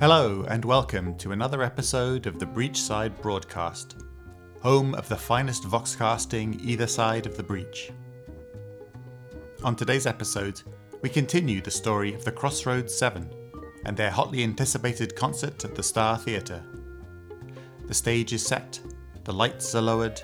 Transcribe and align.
Hello, 0.00 0.44
and 0.48 0.64
welcome 0.64 1.16
to 1.16 1.32
another 1.32 1.60
episode 1.60 2.28
of 2.28 2.38
the 2.38 2.46
Breachside 2.46 3.20
Broadcast, 3.20 3.96
home 4.62 4.94
of 4.94 5.08
the 5.08 5.16
finest 5.16 5.64
voxcasting 5.64 6.64
either 6.64 6.86
side 6.86 7.26
of 7.26 7.36
the 7.36 7.42
breach. 7.42 7.90
On 9.64 9.74
today's 9.74 10.06
episode, 10.06 10.62
we 11.02 11.08
continue 11.08 11.60
the 11.60 11.72
story 11.72 12.14
of 12.14 12.24
the 12.24 12.30
Crossroads 12.30 12.94
Seven 12.96 13.28
and 13.86 13.96
their 13.96 14.12
hotly 14.12 14.44
anticipated 14.44 15.16
concert 15.16 15.64
at 15.64 15.74
the 15.74 15.82
Star 15.82 16.16
Theatre. 16.16 16.62
The 17.88 17.94
stage 17.94 18.32
is 18.32 18.46
set, 18.46 18.78
the 19.24 19.34
lights 19.34 19.74
are 19.74 19.82
lowered, 19.82 20.22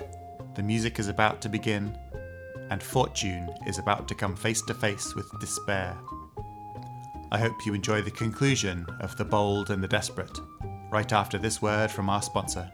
the 0.55 0.63
music 0.63 0.99
is 0.99 1.09
about 1.09 1.41
to 1.41 1.49
begin, 1.49 1.93
and 2.69 2.81
Fortune 2.81 3.53
is 3.67 3.77
about 3.77 4.07
to 4.07 4.15
come 4.15 4.37
face 4.37 4.61
to 4.67 4.73
face 4.73 5.13
with 5.15 5.29
despair. 5.41 5.97
I 7.35 7.37
hope 7.37 7.65
you 7.65 7.73
enjoy 7.73 8.01
the 8.01 8.11
conclusion 8.11 8.85
of 9.01 9.17
The 9.17 9.25
Bold 9.25 9.69
and 9.69 9.83
the 9.83 9.89
Desperate, 9.89 10.39
right 10.89 11.11
after 11.11 11.37
this 11.37 11.61
word 11.61 11.91
from 11.91 12.09
our 12.09 12.21
sponsor. 12.21 12.71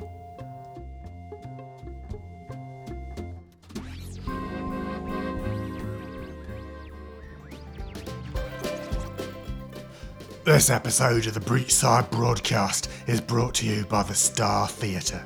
This 10.45 10.69
episode 10.69 11.25
of 11.25 11.33
the 11.33 11.39
Breachside 11.39 12.11
broadcast 12.11 12.87
is 13.07 13.19
brought 13.19 13.55
to 13.55 13.65
you 13.65 13.83
by 13.85 14.03
the 14.03 14.13
Star 14.13 14.67
Theatre. 14.67 15.25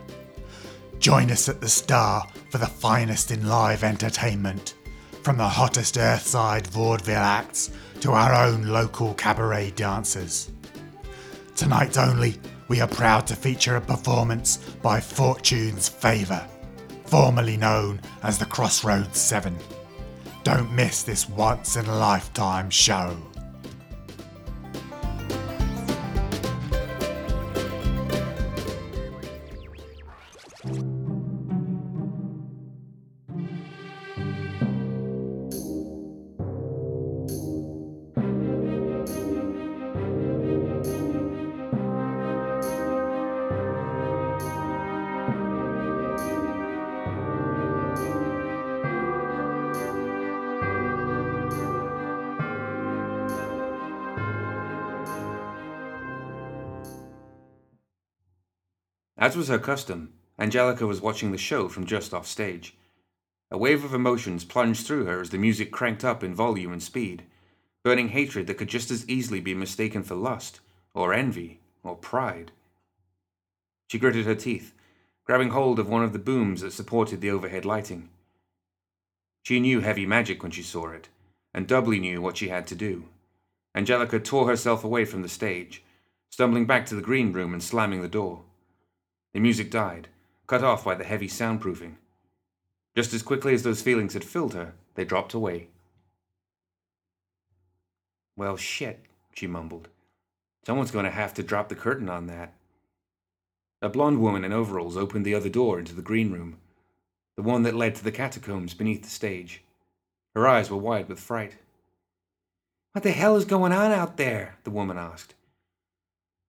Join 0.99 1.29
us 1.29 1.49
at 1.49 1.59
the 1.59 1.67
Star 1.67 2.26
for 2.52 2.57
the 2.57 2.67
finest 2.67 3.31
in 3.31 3.49
live 3.49 3.84
entertainment, 3.84 4.76
from 5.26 5.37
the 5.37 5.49
hottest 5.49 5.98
Earthside 5.98 6.68
vaudeville 6.68 7.18
acts 7.18 7.71
to 7.99 8.12
our 8.12 8.45
own 8.45 8.68
local 8.68 9.15
cabaret 9.15 9.71
dancers. 9.71 10.51
Tonight 11.55 11.98
only, 11.98 12.35
we 12.67 12.79
are 12.79 12.87
proud 12.87 13.26
to 13.26 13.35
feature 13.35 13.76
a 13.76 13.82
performance 13.82 14.57
by 14.84 14.99
Fortune's 14.99 15.90
Favour, 15.90 16.48
formerly 17.07 17.57
known 17.57 17.99
as 18.21 18.37
the 18.37 18.45
Crossroads 18.45 19.20
Seven. 19.20 19.57
Don't 20.43 20.71
miss 20.71 21.01
this 21.01 21.27
once 21.27 21.76
in 21.76 21.87
a 21.87 21.98
lifetime 21.98 22.70
show. 22.70 23.17
As 59.36 59.40
was 59.40 59.48
her 59.50 59.60
custom, 59.60 60.14
Angelica 60.40 60.88
was 60.88 61.02
watching 61.02 61.34
the 61.34 61.38
show 61.38 61.68
from 61.68 61.86
just 61.86 62.14
off 62.14 62.26
stage. 62.26 62.74
A 63.52 63.58
wave 63.58 63.84
of 63.84 63.94
emotions 63.94 64.46
plunged 64.46 64.88
through 64.88 65.03
her 65.08 65.19
as 65.19 65.30
the 65.30 65.38
music 65.38 65.72
cranked 65.72 66.06
up 66.06 66.24
in 66.24 66.34
volume 66.34 66.72
and 66.72 66.81
speed, 66.81 67.25
burning 67.84 68.07
hatred 68.07 68.47
that 68.47 68.57
could 68.57 68.69
just 68.69 68.91
as 68.91 69.06
easily 69.09 69.41
be 69.41 69.53
mistaken 69.53 70.03
for 70.03 70.16
lust, 70.16 70.62
or 70.94 71.13
envy, 71.13 71.59
or 71.84 71.97
pride. 71.97 72.53
She 73.90 74.00
gritted 74.00 74.25
her 74.25 74.35
teeth, 74.35 74.74
grabbing 75.25 75.50
hold 75.50 75.79
of 75.79 75.90
one 75.90 76.06
of 76.06 76.13
the 76.13 76.18
booms 76.18 76.62
that 76.62 76.72
supported 76.72 77.19
the 77.19 77.31
overhead 77.31 77.66
lighting. 77.66 78.07
She 79.44 79.59
knew 79.59 79.81
heavy 79.81 80.06
magic 80.06 80.44
when 80.44 80.53
she 80.53 80.63
saw 80.63 80.91
it, 80.91 81.09
and 81.53 81.68
doubly 81.68 82.00
knew 82.00 82.22
what 82.22 82.38
she 82.38 82.47
had 82.47 82.68
to 82.68 82.75
do. 82.75 83.09
Angelica 83.75 84.18
tore 84.18 84.47
herself 84.47 84.85
away 84.85 85.03
from 85.03 85.24
the 85.24 85.28
stage, 85.28 85.84
stumbling 86.29 86.66
back 86.66 86.85
to 86.85 86.95
the 86.95 87.01
green 87.01 87.34
room 87.34 87.51
and 87.51 87.62
slamming 87.62 88.01
the 88.01 88.07
door. 88.07 88.44
The 89.35 89.41
music 89.41 89.69
died, 89.69 90.07
cut 90.47 90.63
off 90.63 90.85
by 90.85 90.96
the 90.96 91.03
heavy 91.03 91.28
soundproofing. 91.28 91.96
Just 92.96 93.13
as 93.13 93.22
quickly 93.22 93.53
as 93.53 93.63
those 93.63 93.81
feelings 93.81 94.13
had 94.13 94.23
filled 94.23 94.53
her, 94.53 94.75
they 94.94 95.03
dropped 95.03 95.34
away. 95.34 95.68
Well, 98.38 98.56
shit, 98.56 99.01
she 99.34 99.45
mumbled. 99.45 99.90
Someone's 100.66 100.91
going 100.91 101.03
to 101.03 101.12
have 101.12 101.34
to 101.34 101.44
drop 101.44 101.68
the 101.68 101.75
curtain 101.75 102.07
on 102.07 102.28
that. 102.28 102.53
A 103.81 103.90
blonde 103.90 104.22
woman 104.22 104.45
in 104.45 104.53
overalls 104.53 104.95
opened 104.95 105.25
the 105.25 105.35
other 105.35 105.50
door 105.50 105.79
into 105.79 105.94
the 105.94 106.01
green 106.01 106.31
room, 106.31 106.56
the 107.35 107.44
one 107.44 107.63
that 107.63 107.75
led 107.75 107.95
to 107.95 108.06
the 108.06 108.13
catacombs 108.13 108.74
beneath 108.74 109.03
the 109.03 109.09
stage. 109.09 109.63
Her 110.34 110.47
eyes 110.47 110.72
were 110.72 110.78
wide 110.78 111.09
with 111.09 111.19
fright. 111.19 111.57
What 112.94 113.03
the 113.03 113.12
hell 113.12 113.35
is 113.35 113.44
going 113.44 113.74
on 113.74 113.91
out 113.91 114.16
there? 114.16 114.56
the 114.63 114.72
woman 114.72 114.97
asked. 114.97 115.34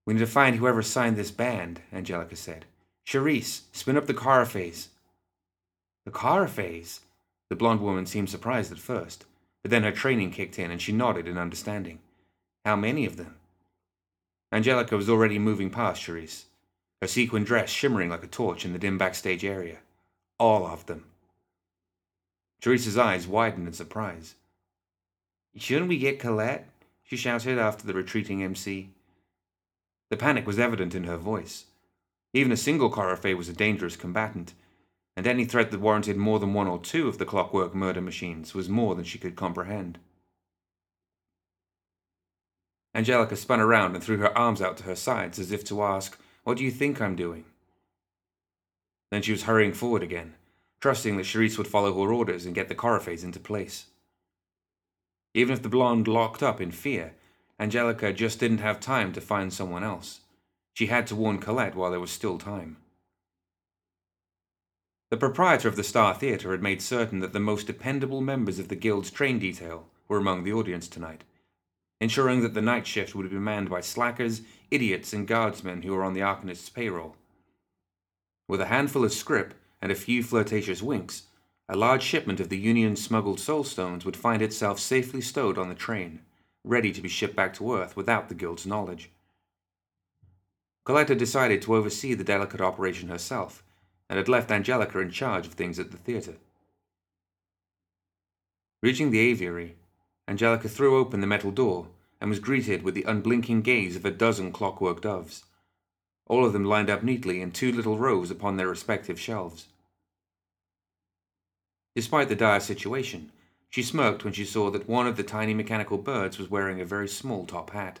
We 0.05 0.13
need 0.13 0.21
to 0.21 0.25
find 0.25 0.55
whoever 0.55 0.81
signed 0.81 1.17
this 1.17 1.31
band, 1.31 1.81
Angelica 1.91 2.37
said. 2.37 2.63
Charisse, 3.07 3.61
spin 3.71 3.95
up 3.95 4.05
the 4.05 4.13
Coryphée. 4.13 4.89
The 6.03 6.11
Coryphée? 6.11 6.99
The 7.49 7.55
blonde 7.55 7.79
woman 7.79 8.05
seemed 8.05 8.29
surprised 8.29 8.69
at 8.69 8.79
first, 8.79 9.23
but 9.61 9.71
then 9.71 9.83
her 9.83 9.93
training 9.93 10.31
kicked 10.31 10.59
in 10.59 10.71
and 10.71 10.81
she 10.81 10.91
nodded 10.91 11.25
in 11.25 11.37
understanding. 11.37 11.99
How 12.65 12.75
many 12.75 13.05
of 13.05 13.15
them? 13.15 13.37
Angelica 14.51 14.97
was 14.97 15.09
already 15.09 15.39
moving 15.39 15.69
past 15.69 16.01
Charisse, 16.01 16.45
her 17.01 17.07
sequin 17.07 17.45
dress 17.45 17.69
shimmering 17.69 18.09
like 18.09 18.25
a 18.25 18.27
torch 18.27 18.65
in 18.65 18.73
the 18.73 18.79
dim 18.79 18.97
backstage 18.97 19.45
area. 19.45 19.77
All 20.37 20.67
of 20.67 20.85
them. 20.87 21.05
Charisse's 22.61 22.97
eyes 22.97 23.25
widened 23.25 23.67
in 23.67 23.73
surprise. 23.73 24.35
Shouldn't 25.55 25.87
we 25.87 25.97
get 25.97 26.19
Colette? 26.19 26.67
she 27.03 27.15
shouted 27.15 27.57
after 27.57 27.87
the 27.87 27.93
retreating 27.93 28.43
MC. 28.43 28.89
The 30.09 30.17
panic 30.17 30.45
was 30.45 30.59
evident 30.59 30.93
in 30.93 31.05
her 31.05 31.15
voice. 31.15 31.67
Even 32.33 32.51
a 32.51 32.57
single 32.57 32.91
Coryphée 32.91 33.35
was 33.35 33.49
a 33.49 33.53
dangerous 33.53 33.95
combatant, 33.95 34.53
and 35.15 35.25
any 35.25 35.45
threat 35.45 35.71
that 35.71 35.79
warranted 35.79 36.17
more 36.17 36.39
than 36.39 36.53
one 36.53 36.67
or 36.67 36.79
two 36.79 37.07
of 37.07 37.17
the 37.17 37.25
clockwork 37.25 37.73
murder 37.73 38.01
machines 38.01 38.53
was 38.53 38.69
more 38.69 38.95
than 38.95 39.03
she 39.03 39.17
could 39.17 39.35
comprehend. 39.35 39.97
Angelica 42.93 43.35
spun 43.35 43.59
around 43.59 43.95
and 43.95 44.03
threw 44.03 44.17
her 44.17 44.35
arms 44.37 44.61
out 44.61 44.77
to 44.77 44.83
her 44.83 44.95
sides 44.95 45.39
as 45.39 45.51
if 45.51 45.63
to 45.65 45.83
ask, 45.83 46.19
What 46.43 46.57
do 46.57 46.63
you 46.63 46.71
think 46.71 47.01
I'm 47.01 47.15
doing? 47.15 47.45
Then 49.11 49.21
she 49.21 49.31
was 49.31 49.43
hurrying 49.43 49.73
forward 49.73 50.03
again, 50.03 50.33
trusting 50.81 51.17
that 51.17 51.25
Charisse 51.25 51.57
would 51.57 51.67
follow 51.67 51.93
her 52.03 52.11
orders 52.11 52.45
and 52.45 52.55
get 52.55 52.67
the 52.67 52.75
Coryphées 52.75 53.23
into 53.23 53.39
place. 53.39 53.85
Even 55.33 55.53
if 55.53 55.61
the 55.61 55.69
blonde 55.69 56.07
locked 56.07 56.41
up 56.41 56.59
in 56.59 56.71
fear, 56.71 57.13
Angelica 57.59 58.11
just 58.11 58.39
didn't 58.39 58.57
have 58.59 58.79
time 58.79 59.13
to 59.13 59.21
find 59.21 59.53
someone 59.53 59.83
else. 59.83 60.21
She 60.77 60.85
had 60.85 61.07
to 61.07 61.15
warn 61.15 61.39
Colette 61.39 61.73
while 61.73 61.89
there 61.89 61.99
was 61.99 62.11
still 62.11 62.37
time. 62.37 62.77
The 65.09 65.17
proprietor 65.17 65.67
of 65.67 65.75
the 65.75 65.83
Star 65.83 66.13
Theatre 66.13 66.51
had 66.51 66.61
made 66.61 66.83
certain 66.83 67.17
that 67.21 67.33
the 67.33 67.39
most 67.39 67.65
dependable 67.65 68.21
members 68.21 68.59
of 68.59 68.67
the 68.67 68.75
Guild's 68.75 69.09
train 69.09 69.39
detail 69.39 69.87
were 70.07 70.19
among 70.19 70.43
the 70.43 70.53
audience 70.53 70.87
tonight, 70.87 71.23
ensuring 71.99 72.41
that 72.41 72.53
the 72.53 72.61
night 72.61 72.85
shift 72.85 73.15
would 73.15 73.27
be 73.27 73.37
manned 73.37 73.71
by 73.71 73.81
slackers, 73.81 74.41
idiots, 74.69 75.13
and 75.13 75.27
guardsmen 75.27 75.81
who 75.81 75.93
were 75.93 76.03
on 76.03 76.13
the 76.13 76.21
Arcanist's 76.21 76.69
payroll. 76.69 77.15
With 78.47 78.61
a 78.61 78.67
handful 78.67 79.03
of 79.03 79.11
scrip 79.11 79.55
and 79.81 79.91
a 79.91 79.95
few 79.95 80.21
flirtatious 80.21 80.83
winks, 80.83 81.23
a 81.67 81.75
large 81.75 82.03
shipment 82.03 82.39
of 82.39 82.49
the 82.49 82.59
Union 82.59 82.95
smuggled 82.95 83.39
soulstones 83.39 84.05
would 84.05 84.15
find 84.15 84.43
itself 84.43 84.77
safely 84.77 85.21
stowed 85.21 85.57
on 85.57 85.69
the 85.69 85.73
train, 85.73 86.19
ready 86.63 86.91
to 86.91 87.01
be 87.01 87.09
shipped 87.09 87.35
back 87.35 87.55
to 87.55 87.73
Earth 87.75 87.95
without 87.95 88.29
the 88.29 88.35
Guild's 88.35 88.67
knowledge. 88.67 89.09
Colette 90.87 91.09
had 91.09 91.17
decided 91.17 91.61
to 91.61 91.75
oversee 91.75 92.13
the 92.13 92.23
delicate 92.23 92.61
operation 92.61 93.09
herself, 93.09 93.61
and 94.09 94.15
had 94.15 94.29
left 94.29 94.49
Angelica 94.49 94.99
in 94.99 95.11
charge 95.11 95.45
of 95.45 95.51
things 95.51 95.79
at 95.79 95.91
the 95.91 95.97
theatre. 95.97 96.37
Reaching 98.81 99.11
the 99.11 99.19
aviary, 99.19 99.75
Angelica 100.29 100.69
threw 100.69 100.97
open 100.97 101.19
the 101.19 101.27
metal 101.27 101.51
door 101.51 101.89
and 102.21 102.29
was 102.29 102.39
greeted 102.39 102.83
with 102.83 102.95
the 102.95 103.03
unblinking 103.03 103.63
gaze 103.63 103.97
of 103.97 104.05
a 104.05 104.11
dozen 104.11 104.53
clockwork 104.53 105.01
doves, 105.01 105.43
all 106.25 106.45
of 106.45 106.53
them 106.53 106.63
lined 106.63 106.89
up 106.89 107.03
neatly 107.03 107.41
in 107.41 107.51
two 107.51 107.73
little 107.73 107.97
rows 107.97 108.31
upon 108.31 108.55
their 108.55 108.69
respective 108.69 109.19
shelves. 109.19 109.67
Despite 111.97 112.29
the 112.29 112.35
dire 112.37 112.61
situation, 112.61 113.33
she 113.69 113.83
smirked 113.83 114.23
when 114.23 114.31
she 114.31 114.45
saw 114.45 114.71
that 114.71 114.87
one 114.87 115.05
of 115.05 115.17
the 115.17 115.23
tiny 115.23 115.53
mechanical 115.53 115.97
birds 115.97 116.37
was 116.37 116.49
wearing 116.49 116.79
a 116.79 116.85
very 116.85 117.09
small 117.09 117.45
top 117.45 117.71
hat. 117.71 117.99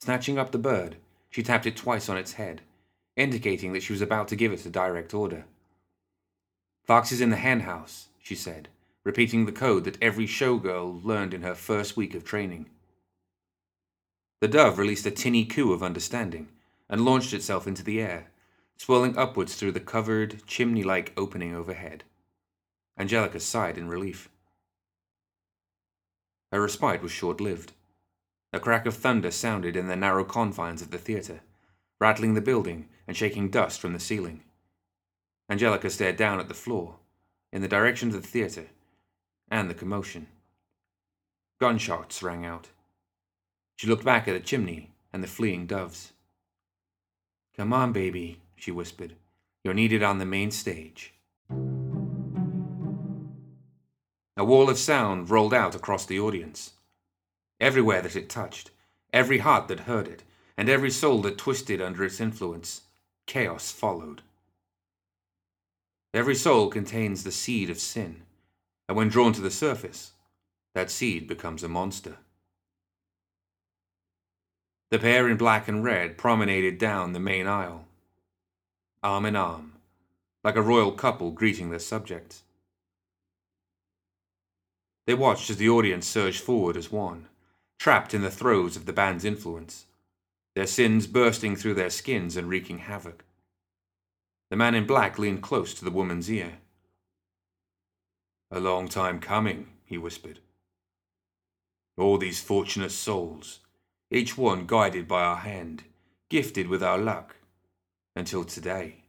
Snatching 0.00 0.38
up 0.38 0.52
the 0.52 0.58
bird, 0.58 0.96
she 1.30 1.42
tapped 1.42 1.66
it 1.66 1.76
twice 1.76 2.08
on 2.08 2.16
its 2.16 2.34
head, 2.34 2.62
indicating 3.16 3.72
that 3.72 3.82
she 3.82 3.92
was 3.92 4.02
about 4.02 4.28
to 4.28 4.36
give 4.36 4.52
it 4.52 4.66
a 4.66 4.70
direct 4.70 5.14
order. 5.14 5.44
Fox 6.84 7.10
is 7.10 7.20
in 7.20 7.30
the 7.30 7.36
hen 7.36 7.60
house, 7.60 8.08
she 8.22 8.34
said, 8.34 8.68
repeating 9.04 9.46
the 9.46 9.52
code 9.52 9.84
that 9.84 10.00
every 10.02 10.26
showgirl 10.26 11.04
learned 11.04 11.34
in 11.34 11.42
her 11.42 11.54
first 11.54 11.96
week 11.96 12.14
of 12.14 12.24
training. 12.24 12.66
The 14.40 14.48
dove 14.48 14.78
released 14.78 15.06
a 15.06 15.10
tinny 15.10 15.44
coo 15.44 15.72
of 15.72 15.82
understanding 15.82 16.48
and 16.88 17.04
launched 17.04 17.32
itself 17.32 17.66
into 17.66 17.82
the 17.82 18.00
air, 18.00 18.28
swirling 18.76 19.16
upwards 19.16 19.56
through 19.56 19.72
the 19.72 19.80
covered, 19.80 20.46
chimney 20.46 20.82
like 20.82 21.12
opening 21.16 21.54
overhead. 21.54 22.04
Angelica 22.98 23.40
sighed 23.40 23.78
in 23.78 23.88
relief. 23.88 24.28
Her 26.52 26.62
respite 26.62 27.02
was 27.02 27.12
short 27.12 27.40
lived. 27.40 27.72
A 28.56 28.58
crack 28.58 28.86
of 28.86 28.94
thunder 28.94 29.30
sounded 29.30 29.76
in 29.76 29.86
the 29.86 29.96
narrow 29.96 30.24
confines 30.24 30.80
of 30.80 30.90
the 30.90 30.96
theatre, 30.96 31.40
rattling 32.00 32.32
the 32.32 32.40
building 32.40 32.88
and 33.06 33.14
shaking 33.14 33.50
dust 33.50 33.78
from 33.78 33.92
the 33.92 34.00
ceiling. 34.00 34.44
Angelica 35.50 35.90
stared 35.90 36.16
down 36.16 36.40
at 36.40 36.48
the 36.48 36.54
floor, 36.54 36.96
in 37.52 37.60
the 37.60 37.68
direction 37.68 38.08
of 38.08 38.14
the 38.14 38.26
theatre, 38.26 38.68
and 39.50 39.68
the 39.68 39.74
commotion. 39.74 40.28
Gunshots 41.60 42.22
rang 42.22 42.46
out. 42.46 42.70
She 43.76 43.88
looked 43.88 44.06
back 44.06 44.26
at 44.26 44.32
the 44.32 44.40
chimney 44.40 44.94
and 45.12 45.22
the 45.22 45.28
fleeing 45.28 45.66
doves. 45.66 46.14
Come 47.58 47.74
on, 47.74 47.92
baby, 47.92 48.40
she 48.54 48.70
whispered. 48.70 49.16
You're 49.64 49.74
needed 49.74 50.02
on 50.02 50.16
the 50.16 50.24
main 50.24 50.50
stage. 50.50 51.12
A 54.38 54.44
wall 54.46 54.70
of 54.70 54.78
sound 54.78 55.28
rolled 55.28 55.52
out 55.52 55.74
across 55.74 56.06
the 56.06 56.18
audience. 56.18 56.72
Everywhere 57.60 58.02
that 58.02 58.16
it 58.16 58.28
touched, 58.28 58.70
every 59.12 59.38
heart 59.38 59.68
that 59.68 59.80
heard 59.80 60.06
it, 60.06 60.22
and 60.56 60.68
every 60.68 60.90
soul 60.90 61.22
that 61.22 61.38
twisted 61.38 61.80
under 61.80 62.04
its 62.04 62.20
influence, 62.20 62.82
chaos 63.26 63.70
followed. 63.70 64.22
Every 66.12 66.34
soul 66.34 66.68
contains 66.68 67.24
the 67.24 67.32
seed 67.32 67.70
of 67.70 67.78
sin, 67.78 68.22
and 68.88 68.96
when 68.96 69.08
drawn 69.08 69.32
to 69.34 69.40
the 69.40 69.50
surface, 69.50 70.12
that 70.74 70.90
seed 70.90 71.26
becomes 71.26 71.62
a 71.62 71.68
monster. 71.68 72.18
The 74.90 74.98
pair 74.98 75.28
in 75.28 75.36
black 75.36 75.66
and 75.66 75.82
red 75.82 76.16
promenaded 76.16 76.78
down 76.78 77.12
the 77.12 77.20
main 77.20 77.46
aisle, 77.46 77.86
arm 79.02 79.26
in 79.26 79.34
arm, 79.34 79.72
like 80.44 80.56
a 80.56 80.62
royal 80.62 80.92
couple 80.92 81.32
greeting 81.32 81.70
their 81.70 81.78
subjects. 81.78 82.42
They 85.06 85.14
watched 85.14 85.50
as 85.50 85.56
the 85.56 85.68
audience 85.68 86.06
surged 86.06 86.40
forward 86.40 86.76
as 86.76 86.92
one, 86.92 87.28
trapped 87.78 88.14
in 88.14 88.22
the 88.22 88.30
throes 88.30 88.76
of 88.76 88.86
the 88.86 88.92
band's 88.92 89.24
influence, 89.24 89.86
their 90.54 90.66
sins 90.66 91.06
bursting 91.06 91.54
through 91.54 91.74
their 91.74 91.90
skins 91.90 92.36
and 92.36 92.48
wreaking 92.48 92.78
havoc. 92.78 93.24
The 94.50 94.56
man 94.56 94.74
in 94.74 94.86
black 94.86 95.18
leaned 95.18 95.42
close 95.42 95.74
to 95.74 95.84
the 95.84 95.90
woman's 95.90 96.30
ear. 96.30 96.58
A 98.50 98.60
long 98.60 98.88
time 98.88 99.18
coming, 99.18 99.68
he 99.84 99.98
whispered. 99.98 100.40
All 101.98 102.16
these 102.16 102.40
fortunate 102.40 102.92
souls, 102.92 103.60
each 104.10 104.38
one 104.38 104.66
guided 104.66 105.08
by 105.08 105.22
our 105.22 105.36
hand, 105.36 105.84
gifted 106.28 106.68
with 106.68 106.82
our 106.82 106.98
luck, 106.98 107.36
until 108.14 108.44
today, 108.44 109.04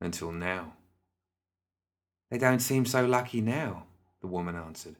until 0.00 0.30
now. 0.30 0.74
They 2.30 2.38
don't 2.38 2.60
seem 2.60 2.84
so 2.84 3.06
lucky 3.06 3.40
now, 3.40 3.84
the 4.20 4.26
woman 4.26 4.56
answered. 4.56 4.96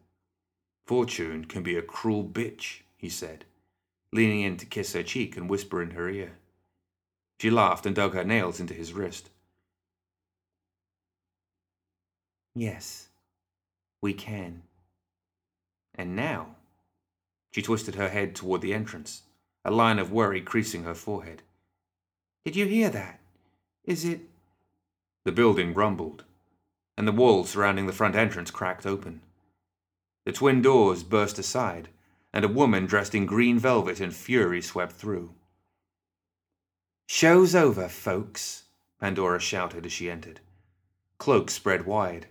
Fortune 0.87 1.45
can 1.45 1.63
be 1.63 1.77
a 1.77 1.83
cruel 1.83 2.25
bitch, 2.25 2.83
he 2.97 3.09
said, 3.09 3.45
leaning 4.13 4.41
in 4.41 4.57
to 4.57 4.67
kiss 4.67 4.93
her 4.93 5.03
cheek 5.03 5.37
and 5.37 5.51
whisper 5.51 5.83
in 5.83 5.91
her 5.91 6.09
ear. 6.09 6.33
She 7.39 7.51
laughed 7.51 7.87
and 7.87 7.95
dug 7.95 8.15
her 8.15 8.25
nails 8.25 8.61
into 8.61 8.75
his 8.75 8.93
wrist. 8.93 9.31
Yes, 12.55 13.09
we 14.01 14.15
can. 14.15 14.63
And 15.95 16.17
now? 16.17 16.57
She 17.53 17.63
twisted 17.63 17.95
her 17.97 18.09
head 18.09 18.35
toward 18.35 18.63
the 18.63 18.73
entrance, 18.73 19.23
a 19.65 19.71
line 19.71 19.99
of 19.99 20.13
worry 20.13 20.41
creasing 20.41 20.85
her 20.85 20.95
forehead. 20.95 21.43
Did 22.45 22.57
you 22.57 22.67
hear 22.67 22.89
that? 22.91 23.21
Is 23.85 24.05
it. 24.05 24.21
The 25.25 25.33
building 25.33 25.75
rumbled, 25.75 26.25
and 26.97 27.07
the 27.07 27.13
walls 27.13 27.51
surrounding 27.51 27.87
the 27.87 27.93
front 27.93 28.15
entrance 28.15 28.51
cracked 28.51 28.87
open. 28.87 29.21
The 30.25 30.33
twin 30.33 30.63
doors 30.63 31.03
burst 31.03 31.39
aside, 31.39 31.89
and 32.37 32.45
a 32.45 32.49
woman 32.49 32.85
dressed 32.85 33.15
in 33.15 33.25
green 33.25 33.59
velvet 33.59 33.99
and 33.99 34.15
fury 34.15 34.61
swept 34.61 34.93
through. 34.93 35.33
Show's 37.07 37.55
over, 37.55 37.89
folks, 37.89 38.65
Pandora 39.01 39.41
shouted 39.41 39.87
as 39.87 39.93
she 39.93 40.11
entered. 40.11 40.41
Cloak 41.17 41.49
spread 41.49 41.87
wide, 41.87 42.27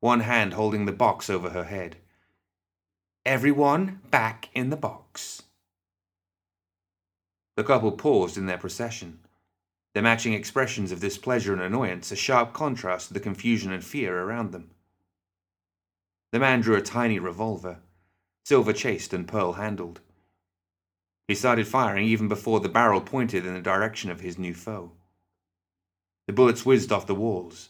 one 0.00 0.20
hand 0.20 0.52
holding 0.52 0.84
the 0.84 0.92
box 0.92 1.30
over 1.30 1.48
her 1.48 1.64
head. 1.64 1.96
Everyone 3.24 4.00
back 4.10 4.50
in 4.52 4.68
the 4.68 4.76
box. 4.76 5.44
The 7.56 7.64
couple 7.64 7.92
paused 7.92 8.36
in 8.36 8.44
their 8.44 8.58
procession, 8.58 9.20
their 9.94 10.02
matching 10.02 10.34
expressions 10.34 10.92
of 10.92 11.00
displeasure 11.00 11.54
and 11.54 11.62
annoyance 11.62 12.12
a 12.12 12.16
sharp 12.16 12.52
contrast 12.52 13.08
to 13.08 13.14
the 13.14 13.18
confusion 13.18 13.72
and 13.72 13.82
fear 13.82 14.14
around 14.14 14.52
them. 14.52 14.72
The 16.32 16.38
man 16.38 16.60
drew 16.60 16.76
a 16.76 16.82
tiny 16.82 17.18
revolver, 17.18 17.78
silver 18.48 18.72
chased 18.72 19.12
and 19.12 19.28
pearl 19.28 19.52
handled. 19.52 20.00
He 21.26 21.34
started 21.34 21.68
firing 21.68 22.06
even 22.06 22.28
before 22.28 22.60
the 22.60 22.70
barrel 22.70 23.02
pointed 23.02 23.44
in 23.44 23.52
the 23.52 23.60
direction 23.60 24.10
of 24.10 24.20
his 24.20 24.38
new 24.38 24.54
foe. 24.54 24.92
The 26.26 26.32
bullets 26.32 26.64
whizzed 26.64 26.90
off 26.90 27.06
the 27.06 27.14
walls, 27.14 27.68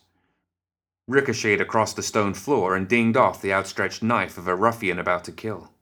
ricocheted 1.08 1.60
across 1.60 1.94
the 1.94 2.02
stone 2.04 2.32
floor, 2.32 2.76
and 2.76 2.86
dinged 2.86 3.16
off 3.16 3.42
the 3.42 3.52
outstretched 3.52 4.04
knife 4.04 4.38
of 4.38 4.46
a 4.46 4.54
ruffian 4.54 5.00
about 5.00 5.24
to 5.24 5.32
kill. 5.32 5.72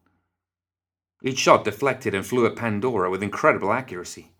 Each 1.22 1.40
shot 1.40 1.64
deflected 1.64 2.14
and 2.14 2.24
flew 2.24 2.46
at 2.46 2.56
Pandora 2.56 3.10
with 3.10 3.22
incredible 3.22 3.74
accuracy, 3.74 4.32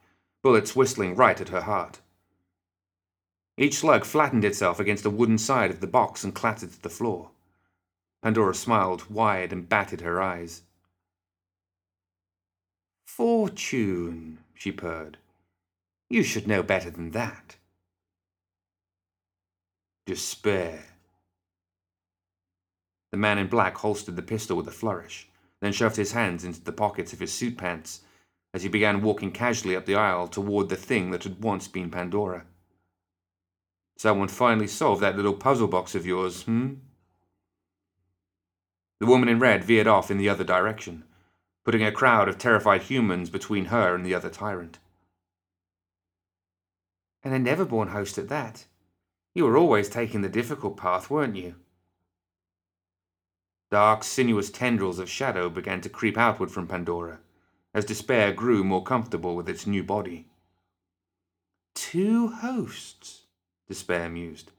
bullets 0.42 0.74
whistling 0.74 1.16
right 1.16 1.38
at 1.38 1.50
her 1.50 1.62
heart. 1.62 2.00
Each 3.58 3.76
slug 3.76 4.06
flattened 4.06 4.46
itself 4.46 4.80
against 4.80 5.02
the 5.02 5.10
wooden 5.10 5.36
side 5.36 5.70
of 5.70 5.80
the 5.80 5.86
box 5.86 6.24
and 6.24 6.34
clattered 6.34 6.72
to 6.72 6.82
the 6.82 6.88
floor. 6.88 7.32
Pandora 8.26 8.56
smiled 8.56 9.08
wide 9.08 9.52
and 9.52 9.68
batted 9.68 10.00
her 10.00 10.20
eyes. 10.20 10.62
Fortune, 13.06 14.40
she 14.52 14.72
purred. 14.72 15.18
You 16.10 16.24
should 16.24 16.48
know 16.48 16.64
better 16.64 16.90
than 16.90 17.12
that. 17.12 17.54
Despair. 20.06 20.86
The 23.12 23.16
man 23.16 23.38
in 23.38 23.46
black 23.46 23.76
holstered 23.76 24.16
the 24.16 24.22
pistol 24.22 24.56
with 24.56 24.66
a 24.66 24.72
flourish, 24.72 25.28
then 25.60 25.72
shoved 25.72 25.94
his 25.94 26.10
hands 26.10 26.42
into 26.42 26.60
the 26.60 26.72
pockets 26.72 27.12
of 27.12 27.20
his 27.20 27.32
suit 27.32 27.56
pants 27.56 28.00
as 28.52 28.64
he 28.64 28.68
began 28.68 29.02
walking 29.02 29.30
casually 29.30 29.76
up 29.76 29.86
the 29.86 29.94
aisle 29.94 30.26
toward 30.26 30.68
the 30.68 30.74
thing 30.74 31.12
that 31.12 31.22
had 31.22 31.44
once 31.44 31.68
been 31.68 31.92
Pandora. 31.92 32.44
Someone 33.96 34.26
finally 34.26 34.66
solved 34.66 35.00
that 35.02 35.14
little 35.14 35.34
puzzle 35.34 35.68
box 35.68 35.94
of 35.94 36.04
yours, 36.04 36.42
hmm? 36.42 36.74
The 38.98 39.06
woman 39.06 39.28
in 39.28 39.38
red 39.38 39.62
veered 39.62 39.86
off 39.86 40.10
in 40.10 40.16
the 40.16 40.28
other 40.28 40.44
direction, 40.44 41.04
putting 41.64 41.82
a 41.82 41.92
crowd 41.92 42.28
of 42.28 42.38
terrified 42.38 42.82
humans 42.82 43.28
between 43.28 43.66
her 43.66 43.94
and 43.94 44.06
the 44.06 44.14
other 44.14 44.30
tyrant. 44.30 44.78
And 47.22 47.34
a 47.34 47.38
never-born 47.38 47.88
host 47.88 48.16
at 48.16 48.28
that. 48.28 48.66
You 49.34 49.44
were 49.44 49.58
always 49.58 49.88
taking 49.88 50.22
the 50.22 50.28
difficult 50.28 50.76
path, 50.76 51.10
weren't 51.10 51.36
you? 51.36 51.56
Dark, 53.70 54.02
sinuous 54.04 54.50
tendrils 54.50 54.98
of 54.98 55.10
shadow 55.10 55.50
began 55.50 55.80
to 55.82 55.88
creep 55.90 56.16
outward 56.16 56.50
from 56.50 56.66
Pandora, 56.66 57.18
as 57.74 57.84
despair 57.84 58.32
grew 58.32 58.64
more 58.64 58.82
comfortable 58.82 59.36
with 59.36 59.48
its 59.48 59.66
new 59.66 59.82
body. 59.82 60.26
Two 61.74 62.28
hosts, 62.28 63.22
despair 63.68 64.08
mused 64.08 64.52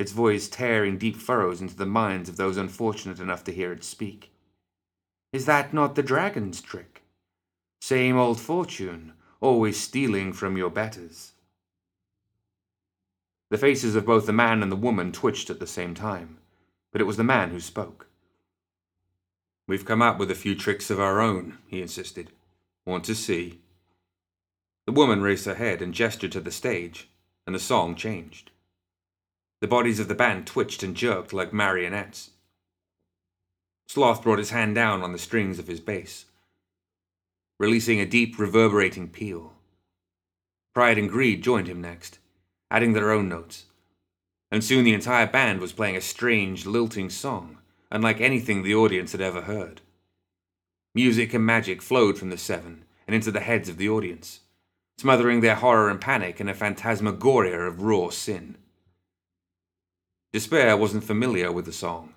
its 0.00 0.12
voice 0.12 0.48
tearing 0.48 0.96
deep 0.96 1.14
furrows 1.14 1.60
into 1.60 1.76
the 1.76 1.84
minds 1.84 2.30
of 2.30 2.38
those 2.38 2.56
unfortunate 2.56 3.20
enough 3.20 3.44
to 3.44 3.52
hear 3.52 3.70
it 3.70 3.84
speak. 3.84 4.32
Is 5.30 5.44
that 5.44 5.74
not 5.74 5.94
the 5.94 6.02
dragon's 6.02 6.62
trick? 6.62 7.02
Same 7.82 8.16
old 8.16 8.40
fortune, 8.40 9.12
always 9.42 9.78
stealing 9.78 10.32
from 10.32 10.56
your 10.56 10.70
betters. 10.70 11.32
The 13.50 13.58
faces 13.58 13.94
of 13.94 14.06
both 14.06 14.24
the 14.24 14.32
man 14.32 14.62
and 14.62 14.72
the 14.72 14.76
woman 14.76 15.12
twitched 15.12 15.50
at 15.50 15.60
the 15.60 15.66
same 15.66 15.94
time, 15.94 16.38
but 16.92 17.02
it 17.02 17.06
was 17.06 17.18
the 17.18 17.22
man 17.22 17.50
who 17.50 17.60
spoke. 17.60 18.06
We've 19.68 19.84
come 19.84 20.00
up 20.00 20.18
with 20.18 20.30
a 20.30 20.34
few 20.34 20.54
tricks 20.54 20.90
of 20.90 20.98
our 20.98 21.20
own, 21.20 21.58
he 21.66 21.82
insisted. 21.82 22.30
Want 22.86 23.04
to 23.04 23.14
see? 23.14 23.60
The 24.86 24.92
woman 24.92 25.20
raised 25.20 25.44
her 25.44 25.56
head 25.56 25.82
and 25.82 25.92
gestured 25.92 26.32
to 26.32 26.40
the 26.40 26.50
stage, 26.50 27.10
and 27.46 27.54
the 27.54 27.60
song 27.60 27.94
changed. 27.96 28.49
The 29.60 29.68
bodies 29.68 30.00
of 30.00 30.08
the 30.08 30.14
band 30.14 30.46
twitched 30.46 30.82
and 30.82 30.96
jerked 30.96 31.34
like 31.34 31.52
marionettes. 31.52 32.30
Sloth 33.88 34.22
brought 34.22 34.38
his 34.38 34.50
hand 34.50 34.74
down 34.74 35.02
on 35.02 35.12
the 35.12 35.18
strings 35.18 35.58
of 35.58 35.66
his 35.66 35.80
bass, 35.80 36.24
releasing 37.58 38.00
a 38.00 38.06
deep, 38.06 38.38
reverberating 38.38 39.08
peal. 39.08 39.52
Pride 40.72 40.96
and 40.96 41.10
Greed 41.10 41.42
joined 41.42 41.66
him 41.68 41.80
next, 41.80 42.18
adding 42.70 42.94
their 42.94 43.10
own 43.10 43.28
notes, 43.28 43.66
and 44.50 44.64
soon 44.64 44.84
the 44.84 44.94
entire 44.94 45.26
band 45.26 45.60
was 45.60 45.72
playing 45.72 45.96
a 45.96 46.00
strange, 46.00 46.64
lilting 46.64 47.10
song, 47.10 47.58
unlike 47.90 48.20
anything 48.20 48.62
the 48.62 48.74
audience 48.74 49.12
had 49.12 49.20
ever 49.20 49.42
heard. 49.42 49.82
Music 50.94 51.34
and 51.34 51.44
magic 51.44 51.82
flowed 51.82 52.16
from 52.16 52.30
the 52.30 52.38
seven, 52.38 52.84
and 53.06 53.14
into 53.14 53.30
the 53.30 53.40
heads 53.40 53.68
of 53.68 53.76
the 53.76 53.88
audience, 53.88 54.40
smothering 54.96 55.40
their 55.40 55.56
horror 55.56 55.90
and 55.90 56.00
panic 56.00 56.40
in 56.40 56.48
a 56.48 56.54
phantasmagoria 56.54 57.60
of 57.60 57.82
raw 57.82 58.08
sin. 58.08 58.56
Despair 60.32 60.76
wasn't 60.76 61.02
familiar 61.02 61.50
with 61.50 61.64
the 61.64 61.72
song, 61.72 62.14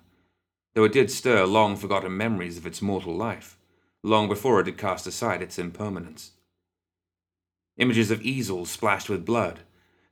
though 0.74 0.84
it 0.84 0.92
did 0.92 1.10
stir 1.10 1.44
long 1.46 1.76
forgotten 1.76 2.16
memories 2.16 2.56
of 2.56 2.66
its 2.66 2.80
mortal 2.80 3.14
life, 3.14 3.58
long 4.04 4.28
before 4.28 4.60
it 4.60 4.66
had 4.66 4.78
cast 4.78 5.06
aside 5.06 5.42
its 5.42 5.58
impermanence. 5.58 6.30
Images 7.76 8.12
of 8.12 8.22
easels 8.22 8.70
splashed 8.70 9.08
with 9.08 9.26
blood, 9.26 9.60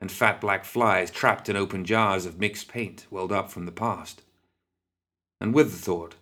and 0.01 0.11
fat 0.11 0.41
black 0.41 0.65
flies 0.65 1.13
trapped 1.13 1.49
in 1.49 1.55
open 1.55 1.85
jars 1.85 2.27
of 2.27 2.41
mixed 2.41 2.67
paint 2.67 3.07
welled 3.09 3.31
up 3.31 3.53
from 3.53 3.67
the 3.67 3.73
past. 3.73 4.23
And 5.41 5.55
with 5.55 5.71
the 5.71 5.79
thought, 5.79 6.17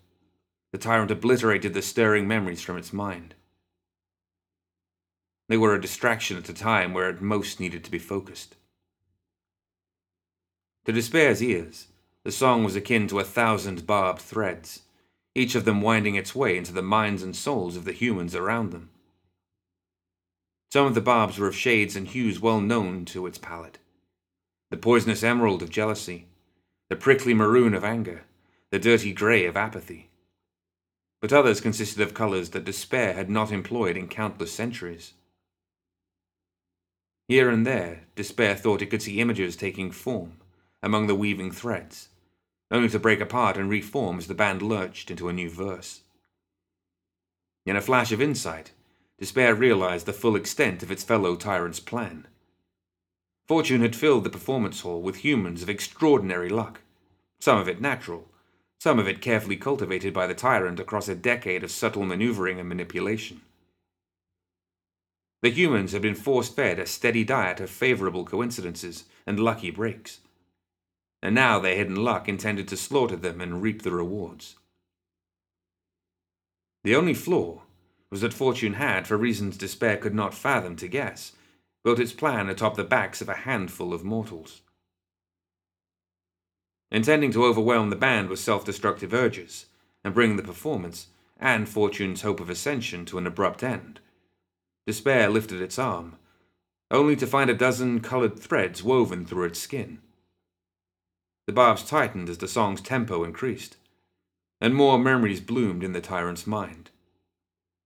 the 0.73 0.79
tyrant 0.79 1.11
obliterated 1.11 1.73
the 1.73 1.81
stirring 1.81 2.29
memories 2.29 2.61
from 2.61 2.77
its 2.77 2.93
mind. 2.93 3.35
They 5.49 5.57
were 5.57 5.75
a 5.75 5.81
distraction 5.81 6.37
at 6.37 6.49
a 6.51 6.55
time 6.55 6.93
where 6.93 7.09
it 7.09 7.23
most 7.23 7.59
needed 7.59 7.83
to 7.85 7.91
be 7.91 7.99
focused. 7.99 8.55
To 10.87 10.93
Despair's 10.93 11.43
ears, 11.43 11.89
the 12.25 12.33
song 12.33 12.65
was 12.65 12.75
akin 12.75 13.07
to 13.09 13.19
a 13.19 13.25
thousand 13.25 13.87
barbed 13.87 14.21
threads, 14.21 14.83
each 15.35 15.55
of 15.55 15.67
them 15.67 15.83
winding 15.83 16.15
its 16.15 16.35
way 16.35 16.57
into 16.57 16.73
the 16.73 16.83
minds 16.83 17.23
and 17.23 17.37
souls 17.37 17.77
of 17.77 17.85
the 17.85 17.93
humans 17.93 18.35
around 18.35 18.71
them. 18.71 18.89
Some 20.73 20.87
of 20.87 20.95
the 20.95 21.01
barbs 21.03 21.39
were 21.39 21.49
of 21.49 21.57
shades 21.57 21.97
and 21.97 22.09
hues 22.09 22.41
well 22.41 22.61
known 22.61 23.05
to 23.07 23.27
its 23.27 23.39
palate 23.39 23.79
the 24.71 24.77
poisonous 24.77 25.25
emerald 25.25 25.63
of 25.63 25.69
jealousy, 25.69 26.29
the 26.89 26.95
prickly 26.95 27.35
maroon 27.35 27.75
of 27.75 27.83
anger, 27.83 28.23
the 28.71 28.79
dirty 28.79 29.13
grey 29.13 29.45
of 29.45 29.57
apathy. 29.57 30.11
But 31.21 31.33
others 31.33 31.61
consisted 31.61 32.01
of 32.01 32.15
colours 32.15 32.51
that 32.51 32.65
despair 32.65 33.15
had 33.15 33.29
not 33.29 33.51
employed 33.51 33.97
in 33.97 34.07
countless 34.07 34.53
centuries. 34.53 35.15
Here 37.27 37.51
and 37.51 37.67
there, 37.67 38.05
despair 38.15 38.55
thought 38.55 38.81
it 38.81 38.91
could 38.91 39.03
see 39.03 39.21
images 39.21 39.57
taking 39.57 39.91
form 39.91 40.40
among 40.83 41.07
the 41.07 41.15
weaving 41.15 41.51
threads, 41.51 42.09
only 42.71 42.89
to 42.89 42.99
break 42.99 43.21
apart 43.21 43.57
and 43.57 43.69
reform 43.69 44.19
as 44.19 44.27
the 44.27 44.35
band 44.35 44.63
lurched 44.63 45.11
into 45.11 45.29
a 45.29 45.33
new 45.33 45.51
verse. 45.51 46.03
In 47.67 47.77
a 47.77 47.81
flash 47.81 48.13
of 48.13 48.23
insight, 48.23 48.73
Despair 49.19 49.55
realized 49.55 50.07
the 50.07 50.15
full 50.15 50.35
extent 50.35 50.83
of 50.83 50.91
its 50.91 51.05
fellow 51.05 51.37
tyrant's 51.37 51.81
plan. 51.81 52.27
Fortune 53.47 53.83
had 53.83 53.95
filled 53.95 54.25
the 54.25 54.31
performance 54.31 54.81
hall 54.81 55.03
with 55.03 55.17
humans 55.17 55.63
of 55.63 55.69
extraordinary 55.69 56.49
luck, 56.49 56.81
some 57.39 57.59
of 57.59 57.69
it 57.69 57.81
natural, 57.81 58.29
some 58.79 58.99
of 58.99 59.07
it 59.07 59.21
carefully 59.21 59.57
cultivated 59.57 60.15
by 60.15 60.27
the 60.27 60.35
tyrant 60.35 60.81
across 60.81 61.07
a 61.07 61.15
decade 61.15 61.63
of 61.63 61.71
subtle 61.71 62.07
maneuvering 62.07 62.59
and 62.59 62.69
manipulation. 62.69 63.43
The 65.43 65.51
humans 65.51 65.93
had 65.93 66.01
been 66.01 66.15
force 66.15 66.49
fed 66.49 66.79
a 66.79 66.87
steady 66.87 67.25
diet 67.25 67.61
of 67.61 67.69
favorable 67.69 68.25
coincidences 68.25 69.05
and 69.27 69.39
lucky 69.39 69.71
breaks. 69.71 70.21
And 71.23 71.35
now 71.35 71.59
their 71.59 71.77
hidden 71.77 71.97
luck 71.97 72.29
intended 72.29 72.69
to 72.69 72.77
slaughter 72.77 73.17
them 73.17 73.41
and 73.41 73.63
reap 73.63 73.83
the 73.83 73.91
rewards. 73.91 74.57
The 76.83 76.97
only 76.97 77.15
flaw 77.15 77.63
was 78.11 78.23
that 78.23 78.33
Fortune 78.33 78.75
had, 78.75 79.07
for 79.07 79.17
reasons 79.17 79.57
despair 79.57 79.97
could 79.97 80.15
not 80.15 80.35
fathom 80.35 80.77
to 80.77 80.89
guess, 80.89 81.33
built 81.85 82.01
its 82.01 82.13
plan 82.13 82.49
atop 82.49 82.77
the 82.77 82.85
backs 82.85 83.21
of 83.21 83.29
a 83.29 83.35
handful 83.35 83.93
of 83.93 84.05
mortals. 84.05 84.63
Intending 86.91 87.31
to 87.33 87.45
overwhelm 87.45 87.91
the 87.91 87.97
band 87.97 88.29
with 88.29 88.39
self 88.39 88.65
destructive 88.65 89.15
urges 89.15 89.67
and 90.03 90.15
bring 90.15 90.37
the 90.37 90.43
performance 90.43 91.09
and 91.39 91.69
Fortune's 91.69 92.23
hope 92.23 92.41
of 92.41 92.51
ascension 92.51 93.05
to 93.07 93.19
an 93.19 93.27
abrupt 93.27 93.63
end, 93.63 94.01
Despair 94.87 95.29
lifted 95.31 95.61
its 95.61 95.79
arm, 95.79 96.17
only 96.91 97.15
to 97.15 97.27
find 97.27 97.49
a 97.49 97.55
dozen 97.55 98.01
colored 98.01 98.39
threads 98.39 98.83
woven 98.83 99.25
through 99.25 99.45
its 99.45 99.61
skin. 99.61 100.01
The 101.51 101.55
barbs 101.55 101.83
tightened 101.83 102.29
as 102.29 102.39
the 102.39 102.47
song's 102.47 102.81
tempo 102.81 103.25
increased, 103.25 103.77
and 104.61 104.73
more 104.73 105.01
memories 105.01 105.41
bloomed 105.41 105.83
in 105.83 105.93
the 105.93 106.01
tyrant's 106.01 106.47
mind 106.47 106.91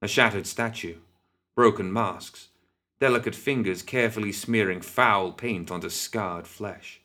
a 0.02 0.06
shattered 0.06 0.47
statue, 0.47 0.97
broken 1.56 1.90
masks, 1.90 2.49
delicate 3.00 3.35
fingers 3.35 3.80
carefully 3.80 4.33
smearing 4.33 4.83
foul 4.83 5.33
paint 5.33 5.71
onto 5.71 5.88
scarred 5.88 6.47
flesh. 6.47 7.00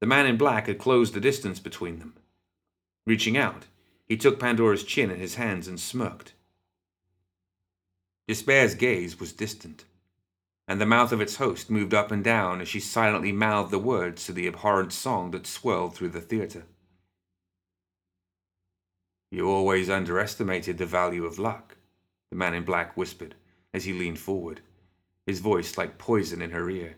The 0.00 0.06
man 0.06 0.26
in 0.26 0.36
black 0.36 0.68
had 0.68 0.78
closed 0.78 1.12
the 1.12 1.20
distance 1.20 1.58
between 1.58 1.98
them. 1.98 2.14
Reaching 3.08 3.36
out, 3.36 3.66
he 4.06 4.16
took 4.16 4.38
Pandora's 4.38 4.84
chin 4.84 5.10
in 5.10 5.18
his 5.18 5.34
hands 5.34 5.66
and 5.66 5.80
smirked. 5.80 6.32
Despair's 8.28 8.76
gaze 8.76 9.18
was 9.18 9.32
distant, 9.32 9.84
and 10.66 10.80
the 10.80 10.86
mouth 10.86 11.12
of 11.12 11.20
its 11.20 11.36
host 11.36 11.70
moved 11.70 11.92
up 11.92 12.10
and 12.10 12.24
down 12.24 12.60
as 12.60 12.68
she 12.68 12.80
silently 12.80 13.32
mouthed 13.32 13.70
the 13.70 13.78
words 13.78 14.24
to 14.24 14.32
the 14.32 14.46
abhorrent 14.46 14.92
song 14.92 15.30
that 15.30 15.46
swirled 15.46 15.94
through 15.94 16.08
the 16.08 16.20
theatre. 16.20 16.64
You 19.30 19.48
always 19.48 19.90
underestimated 19.90 20.78
the 20.78 20.86
value 20.86 21.24
of 21.24 21.38
luck, 21.38 21.76
the 22.30 22.36
man 22.36 22.54
in 22.54 22.64
black 22.64 22.96
whispered 22.96 23.34
as 23.74 23.84
he 23.84 23.92
leaned 23.92 24.18
forward, 24.18 24.60
his 25.26 25.40
voice 25.40 25.76
like 25.76 25.98
poison 25.98 26.40
in 26.40 26.52
her 26.52 26.70
ear. 26.70 26.96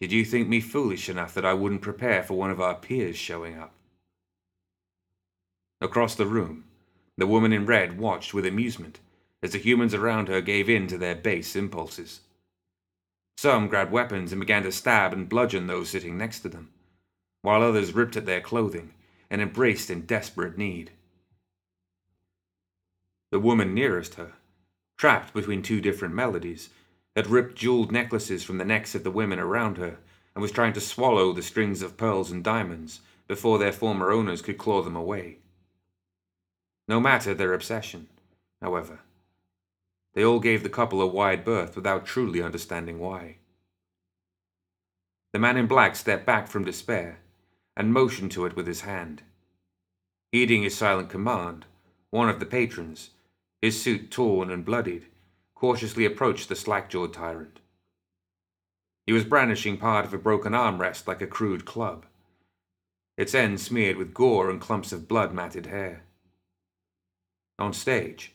Did 0.00 0.12
you 0.12 0.24
think 0.24 0.48
me 0.48 0.60
foolish 0.60 1.10
enough 1.10 1.34
that 1.34 1.44
I 1.44 1.52
wouldn't 1.52 1.82
prepare 1.82 2.22
for 2.22 2.34
one 2.34 2.50
of 2.50 2.60
our 2.60 2.74
peers 2.74 3.16
showing 3.16 3.58
up? 3.58 3.74
Across 5.82 6.14
the 6.14 6.26
room, 6.26 6.64
the 7.18 7.26
woman 7.26 7.52
in 7.52 7.66
red 7.66 7.98
watched 7.98 8.32
with 8.32 8.46
amusement 8.46 9.00
as 9.42 9.52
the 9.52 9.58
humans 9.58 9.94
around 9.94 10.28
her 10.28 10.40
gave 10.40 10.68
in 10.68 10.86
to 10.86 10.98
their 10.98 11.14
base 11.14 11.56
impulses. 11.56 12.20
Some 13.36 13.68
grabbed 13.68 13.90
weapons 13.90 14.32
and 14.32 14.40
began 14.40 14.62
to 14.64 14.72
stab 14.72 15.12
and 15.12 15.28
bludgeon 15.28 15.66
those 15.66 15.88
sitting 15.88 16.18
next 16.18 16.40
to 16.40 16.48
them, 16.48 16.70
while 17.42 17.62
others 17.62 17.94
ripped 17.94 18.16
at 18.16 18.26
their 18.26 18.40
clothing 18.40 18.92
and 19.30 19.40
embraced 19.40 19.90
in 19.90 20.02
desperate 20.02 20.58
need. 20.58 20.90
The 23.30 23.40
woman 23.40 23.72
nearest 23.72 24.14
her, 24.16 24.32
trapped 24.98 25.32
between 25.32 25.62
two 25.62 25.80
different 25.80 26.14
melodies, 26.14 26.68
had 27.16 27.28
ripped 27.28 27.54
jeweled 27.54 27.92
necklaces 27.92 28.44
from 28.44 28.58
the 28.58 28.64
necks 28.64 28.94
of 28.94 29.04
the 29.04 29.10
women 29.10 29.38
around 29.38 29.78
her 29.78 29.98
and 30.34 30.42
was 30.42 30.52
trying 30.52 30.72
to 30.74 30.80
swallow 30.80 31.32
the 31.32 31.42
strings 31.42 31.80
of 31.82 31.96
pearls 31.96 32.30
and 32.30 32.44
diamonds 32.44 33.00
before 33.26 33.58
their 33.58 33.72
former 33.72 34.10
owners 34.10 34.42
could 34.42 34.58
claw 34.58 34.82
them 34.82 34.96
away. 34.96 35.38
No 36.88 37.00
matter 37.00 37.32
their 37.32 37.54
obsession, 37.54 38.08
however, 38.60 39.00
they 40.14 40.24
all 40.24 40.40
gave 40.40 40.62
the 40.62 40.68
couple 40.68 41.00
a 41.00 41.06
wide 41.06 41.44
berth 41.44 41.76
without 41.76 42.06
truly 42.06 42.42
understanding 42.42 42.98
why. 42.98 43.36
The 45.32 45.38
man 45.38 45.56
in 45.56 45.66
black 45.66 45.94
stepped 45.94 46.26
back 46.26 46.48
from 46.48 46.64
despair 46.64 47.20
and 47.76 47.92
motioned 47.92 48.32
to 48.32 48.46
it 48.46 48.56
with 48.56 48.66
his 48.66 48.80
hand. 48.80 49.22
Heeding 50.32 50.62
his 50.62 50.76
silent 50.76 51.08
command, 51.08 51.66
one 52.10 52.28
of 52.28 52.40
the 52.40 52.46
patrons, 52.46 53.10
his 53.62 53.80
suit 53.80 54.10
torn 54.10 54.50
and 54.50 54.64
bloodied, 54.64 55.06
cautiously 55.54 56.04
approached 56.04 56.48
the 56.48 56.56
slack-jawed 56.56 57.12
tyrant. 57.12 57.60
He 59.06 59.12
was 59.12 59.24
brandishing 59.24 59.76
part 59.76 60.04
of 60.04 60.14
a 60.14 60.18
broken 60.18 60.52
armrest 60.52 61.06
like 61.06 61.20
a 61.20 61.26
crude 61.26 61.64
club, 61.64 62.06
its 63.16 63.34
end 63.34 63.60
smeared 63.60 63.96
with 63.96 64.14
gore 64.14 64.48
and 64.50 64.60
clumps 64.60 64.92
of 64.92 65.08
blood-matted 65.08 65.66
hair. 65.66 66.04
On 67.58 67.72
stage, 67.72 68.32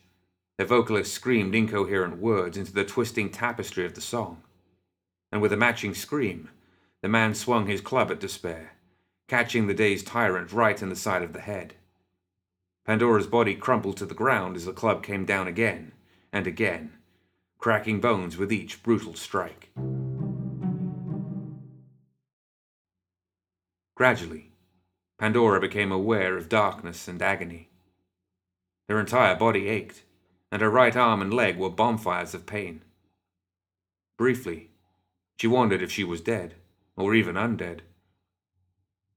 the 0.58 0.64
vocalist 0.64 1.12
screamed 1.12 1.54
incoherent 1.54 2.18
words 2.18 2.56
into 2.56 2.72
the 2.72 2.84
twisting 2.84 3.30
tapestry 3.30 3.84
of 3.84 3.94
the 3.94 4.00
song, 4.00 4.42
and 5.30 5.42
with 5.42 5.52
a 5.52 5.56
matching 5.56 5.94
scream, 5.94 6.50
the 7.02 7.08
man 7.08 7.34
swung 7.34 7.66
his 7.66 7.80
club 7.80 8.10
at 8.10 8.20
despair 8.20 8.72
catching 9.28 9.66
the 9.66 9.74
dazed 9.74 10.06
tyrant 10.06 10.52
right 10.52 10.80
in 10.80 10.88
the 10.88 10.96
side 10.96 11.22
of 11.22 11.32
the 11.32 11.40
head. 11.40 11.74
Pandora's 12.84 13.26
body 13.26 13.54
crumpled 13.54 13.96
to 13.96 14.06
the 14.06 14.14
ground 14.14 14.56
as 14.56 14.64
the 14.64 14.72
club 14.72 15.02
came 15.02 15.24
down 15.24 15.48
again 15.48 15.92
and 16.32 16.46
again, 16.46 16.92
cracking 17.58 18.00
bones 18.00 18.36
with 18.36 18.52
each 18.52 18.82
brutal 18.82 19.14
strike. 19.14 19.70
Gradually, 23.96 24.52
Pandora 25.18 25.60
became 25.60 25.90
aware 25.90 26.36
of 26.36 26.48
darkness 26.48 27.08
and 27.08 27.20
agony. 27.20 27.70
Her 28.88 29.00
entire 29.00 29.34
body 29.34 29.68
ached, 29.68 30.02
and 30.50 30.62
her 30.62 30.70
right 30.70 30.96
arm 30.96 31.20
and 31.20 31.32
leg 31.32 31.56
were 31.56 31.70
bonfires 31.70 32.34
of 32.34 32.46
pain. 32.46 32.82
Briefly, 34.16 34.70
she 35.38 35.46
wondered 35.46 35.82
if 35.82 35.92
she 35.92 36.04
was 36.04 36.20
dead, 36.20 36.54
or 36.96 37.14
even 37.14 37.36
undead. 37.36 37.80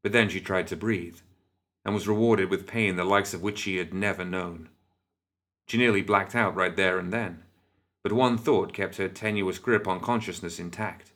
But 0.04 0.12
then 0.12 0.30
she 0.30 0.42
tried 0.42 0.68
to 0.68 0.76
breathe, 0.76 1.20
and 1.86 1.94
was 1.94 2.08
rewarded 2.08 2.50
with 2.50 2.68
pain 2.68 2.96
the 2.96 3.04
likes 3.04 3.34
of 3.34 3.42
which 3.42 3.60
she 3.60 3.78
had 3.78 3.94
never 3.94 4.26
known. 4.26 4.70
She 5.68 5.78
nearly 5.78 6.02
blacked 6.02 6.36
out 6.36 6.56
right 6.56 6.76
there 6.76 6.98
and 6.98 7.14
then, 7.14 7.44
but 8.04 8.12
one 8.12 8.38
thought 8.38 8.74
kept 8.74 8.98
her 8.98 9.08
tenuous 9.08 9.60
grip 9.60 9.88
on 9.88 10.00
consciousness 10.00 10.60
intact. 10.60 11.12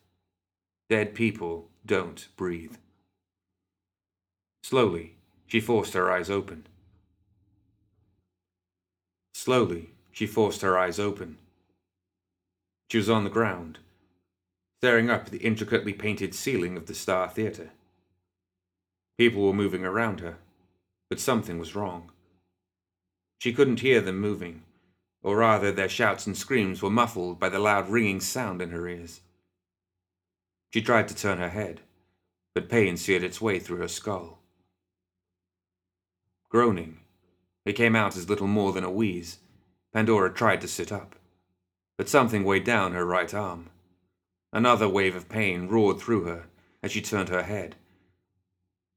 Dead 0.89 1.15
people 1.15 1.69
don't 1.85 2.27
breathe. 2.37 2.75
Slowly, 4.63 5.15
she 5.47 5.59
forced 5.59 5.93
her 5.93 6.11
eyes 6.11 6.29
open. 6.29 6.67
Slowly, 9.33 9.92
she 10.13 10.27
forced 10.27 10.61
her 10.61 10.77
eyes 10.77 10.99
open. 10.99 11.37
She 12.89 12.97
was 12.97 13.09
on 13.09 13.23
the 13.25 13.29
ground, 13.29 13.79
staring 14.79 15.09
up 15.09 15.25
at 15.25 15.31
the 15.31 15.39
intricately 15.39 15.91
painted 15.91 16.35
ceiling 16.35 16.77
of 16.77 16.85
the 16.85 16.93
Star 16.93 17.27
Theatre. 17.27 17.71
People 19.17 19.41
were 19.41 19.53
moving 19.53 19.83
around 19.83 20.19
her, 20.19 20.37
but 21.09 21.19
something 21.19 21.57
was 21.57 21.75
wrong. 21.75 22.11
She 23.39 23.53
couldn't 23.53 23.81
hear 23.81 23.99
them 23.99 24.19
moving, 24.19 24.63
or 25.23 25.37
rather, 25.37 25.71
their 25.71 25.89
shouts 25.89 26.27
and 26.27 26.37
screams 26.37 26.81
were 26.81 26.89
muffled 26.89 27.39
by 27.39 27.49
the 27.49 27.59
loud 27.59 27.89
ringing 27.89 28.19
sound 28.19 28.61
in 28.61 28.69
her 28.69 28.87
ears. 28.87 29.21
She 30.73 30.81
tried 30.81 31.07
to 31.07 31.15
turn 31.15 31.39
her 31.39 31.49
head, 31.49 31.81
but 32.53 32.69
pain 32.69 32.97
seared 32.97 33.23
its 33.23 33.41
way 33.41 33.59
through 33.59 33.77
her 33.77 33.87
skull. 33.87 34.39
Groaning, 36.49 36.99
it 37.65 37.73
came 37.73 37.95
out 37.95 38.15
as 38.15 38.29
little 38.29 38.47
more 38.47 38.73
than 38.73 38.83
a 38.83 38.91
wheeze. 38.91 39.39
Pandora 39.93 40.33
tried 40.33 40.59
to 40.61 40.67
sit 40.67 40.91
up, 40.91 41.15
but 41.97 42.09
something 42.09 42.43
weighed 42.43 42.63
down 42.63 42.93
her 42.93 43.05
right 43.05 43.33
arm. 43.33 43.69
Another 44.51 44.89
wave 44.89 45.15
of 45.15 45.29
pain 45.29 45.67
roared 45.67 45.99
through 45.99 46.23
her 46.23 46.45
as 46.81 46.91
she 46.91 47.01
turned 47.01 47.29
her 47.29 47.43
head. 47.43 47.75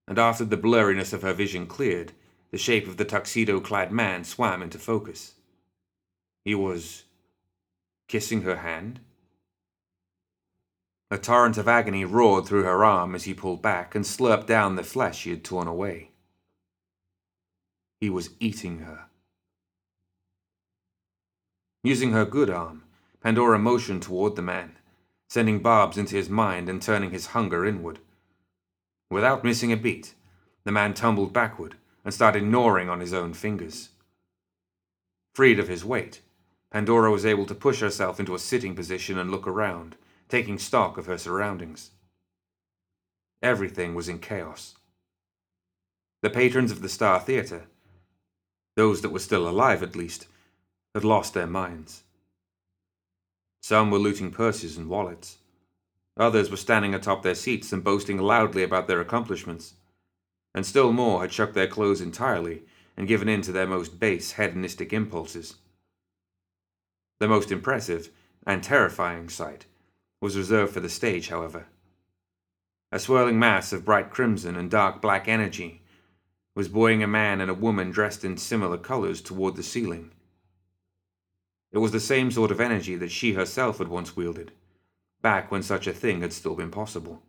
And 0.09 0.19
after 0.19 0.45
the 0.45 0.57
blurriness 0.57 1.13
of 1.13 1.23
her 1.23 1.33
vision 1.33 1.67
cleared, 1.67 2.13
the 2.51 2.59
shape 2.59 2.87
of 2.89 2.97
the 2.97 3.05
tuxedo 3.05 3.61
clad 3.61 3.93
man 3.93 4.25
swam 4.25 4.63
into 4.63 4.79
focus. 4.79 5.35
He 6.45 6.55
was 6.55 7.05
kissing 8.09 8.43
her 8.43 8.57
hand? 8.57 9.01
A 11.11 11.19
torrent 11.19 11.59
of 11.59 11.69
agony 11.69 12.05
roared 12.05 12.47
through 12.47 12.65
her 12.65 12.85
arm 12.85 13.15
as 13.15 13.25
he 13.25 13.35
pulled 13.35 13.63
back 13.63 13.95
and 13.95 14.05
slurped 14.05 14.47
down 14.47 14.77
the 14.77 14.83
flesh 14.83 15.19
she 15.19 15.31
had 15.31 15.45
torn 15.45 15.67
away. 15.67 16.11
He 18.01 18.11
was 18.11 18.31
eating 18.41 18.81
her. 18.81 19.07
Using 21.87 22.11
her 22.11 22.25
good 22.25 22.51
arm, 22.51 22.83
Pandora 23.21 23.61
motioned 23.61 24.03
toward 24.03 24.35
the 24.35 24.43
man, 24.43 24.75
sending 25.29 25.61
barbs 25.61 25.97
into 25.97 26.17
his 26.17 26.29
mind 26.29 26.69
and 26.69 26.83
turning 26.83 27.13
his 27.13 27.27
hunger 27.27 27.65
inward. 27.65 28.01
Without 29.09 29.45
missing 29.45 29.71
a 29.71 29.77
beat, 29.77 30.13
the 30.65 30.73
man 30.73 30.95
tumbled 30.95 31.33
backward 31.33 31.77
and 32.05 32.13
started 32.13 32.43
gnawing 32.43 32.89
on 32.89 32.99
his 32.99 33.13
own 33.13 33.35
fingers. 33.35 33.91
Freed 35.37 35.61
of 35.61 35.69
his 35.69 35.85
weight, 35.85 36.23
Pandora 36.73 37.13
was 37.13 37.25
able 37.25 37.47
to 37.47 37.55
push 37.55 37.79
herself 37.79 38.19
into 38.19 38.35
a 38.35 38.41
sitting 38.41 38.75
position 38.75 39.17
and 39.17 39.31
look 39.31 39.47
around, 39.47 39.95
taking 40.29 40.59
stock 40.59 40.99
of 40.99 41.07
her 41.07 41.17
surroundings. 41.17 41.93
Everything 43.45 43.95
was 43.95 44.09
in 44.09 44.19
chaos. 44.19 44.75
The 46.23 46.31
patrons 46.31 46.73
of 46.73 46.83
the 46.83 46.89
Star 46.89 47.21
Theatre, 47.21 47.69
those 48.75 49.03
that 49.03 49.11
were 49.11 49.21
still 49.21 49.49
alive 49.49 49.85
at 49.85 49.95
least, 49.95 50.27
had 50.97 51.05
lost 51.05 51.35
their 51.35 51.47
minds. 51.47 52.05
Some 53.61 53.91
were 53.91 53.99
looting 53.99 54.31
purses 54.31 54.79
and 54.79 54.89
wallets. 54.89 55.37
Others 56.17 56.51
were 56.51 56.57
standing 56.57 56.95
atop 56.95 57.23
their 57.23 57.35
seats 57.35 57.71
and 57.71 57.85
boasting 57.85 58.17
loudly 58.17 58.63
about 58.63 58.89
their 58.89 59.03
accomplishments. 59.03 59.75
And 60.55 60.65
still 60.65 60.95
more 60.95 61.21
had 61.21 61.33
chucked 61.33 61.53
their 61.53 61.67
clothes 61.67 62.01
entirely 62.01 62.63
and 62.97 63.07
given 63.07 63.29
in 63.29 63.43
to 63.43 63.53
their 63.53 63.67
most 63.67 64.01
base 64.01 64.33
hedonistic 64.33 64.95
impulses. 64.95 65.57
The 67.21 67.29
most 67.29 67.53
impressive 67.53 68.09
and 68.47 68.63
terrifying 68.63 69.29
sight 69.29 69.67
was 70.23 70.35
reserved 70.35 70.73
for 70.73 70.81
the 70.81 70.89
stage, 70.89 71.29
however. 71.29 71.67
A 72.91 72.99
swirling 72.99 73.39
mass 73.39 73.71
of 73.75 73.85
bright 73.85 74.09
crimson 74.09 74.57
and 74.57 74.71
dark 74.71 75.03
black 75.03 75.29
energy 75.29 75.83
was 76.55 76.69
buoying 76.69 77.03
a 77.03 77.07
man 77.07 77.43
and 77.43 77.51
a 77.51 77.55
woman 77.55 77.91
dressed 77.91 78.25
in 78.25 78.39
similar 78.39 78.79
colors 78.79 79.21
toward 79.21 79.57
the 79.57 79.63
ceiling. 79.63 80.13
It 81.73 81.79
was 81.79 81.93
the 81.93 82.01
same 82.01 82.31
sort 82.31 82.51
of 82.51 82.61
energy 82.61 82.97
that 82.97 83.11
she 83.11 83.33
herself 83.33 83.79
had 83.79 83.89
once 83.89 84.17
wielded, 84.17 84.53
back 85.21 85.51
when 85.51 85.63
such 85.63 85.87
a 85.87 85.93
thing 85.93 86.21
had 86.21 86.33
still 86.33 86.55
been 86.55 86.71
possible. 86.71 87.23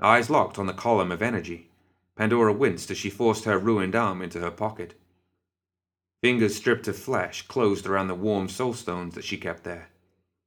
Eyes 0.00 0.28
locked 0.28 0.58
on 0.58 0.66
the 0.66 0.72
column 0.72 1.12
of 1.12 1.22
energy, 1.22 1.70
Pandora 2.16 2.52
winced 2.52 2.90
as 2.90 2.98
she 2.98 3.10
forced 3.10 3.44
her 3.44 3.58
ruined 3.58 3.94
arm 3.94 4.22
into 4.22 4.40
her 4.40 4.50
pocket. 4.50 4.94
Fingers 6.22 6.56
stripped 6.56 6.88
of 6.88 6.96
flesh 6.96 7.46
closed 7.46 7.86
around 7.86 8.08
the 8.08 8.14
warm 8.14 8.48
soul 8.48 8.72
stones 8.72 9.14
that 9.14 9.24
she 9.24 9.36
kept 9.36 9.64
there, 9.64 9.88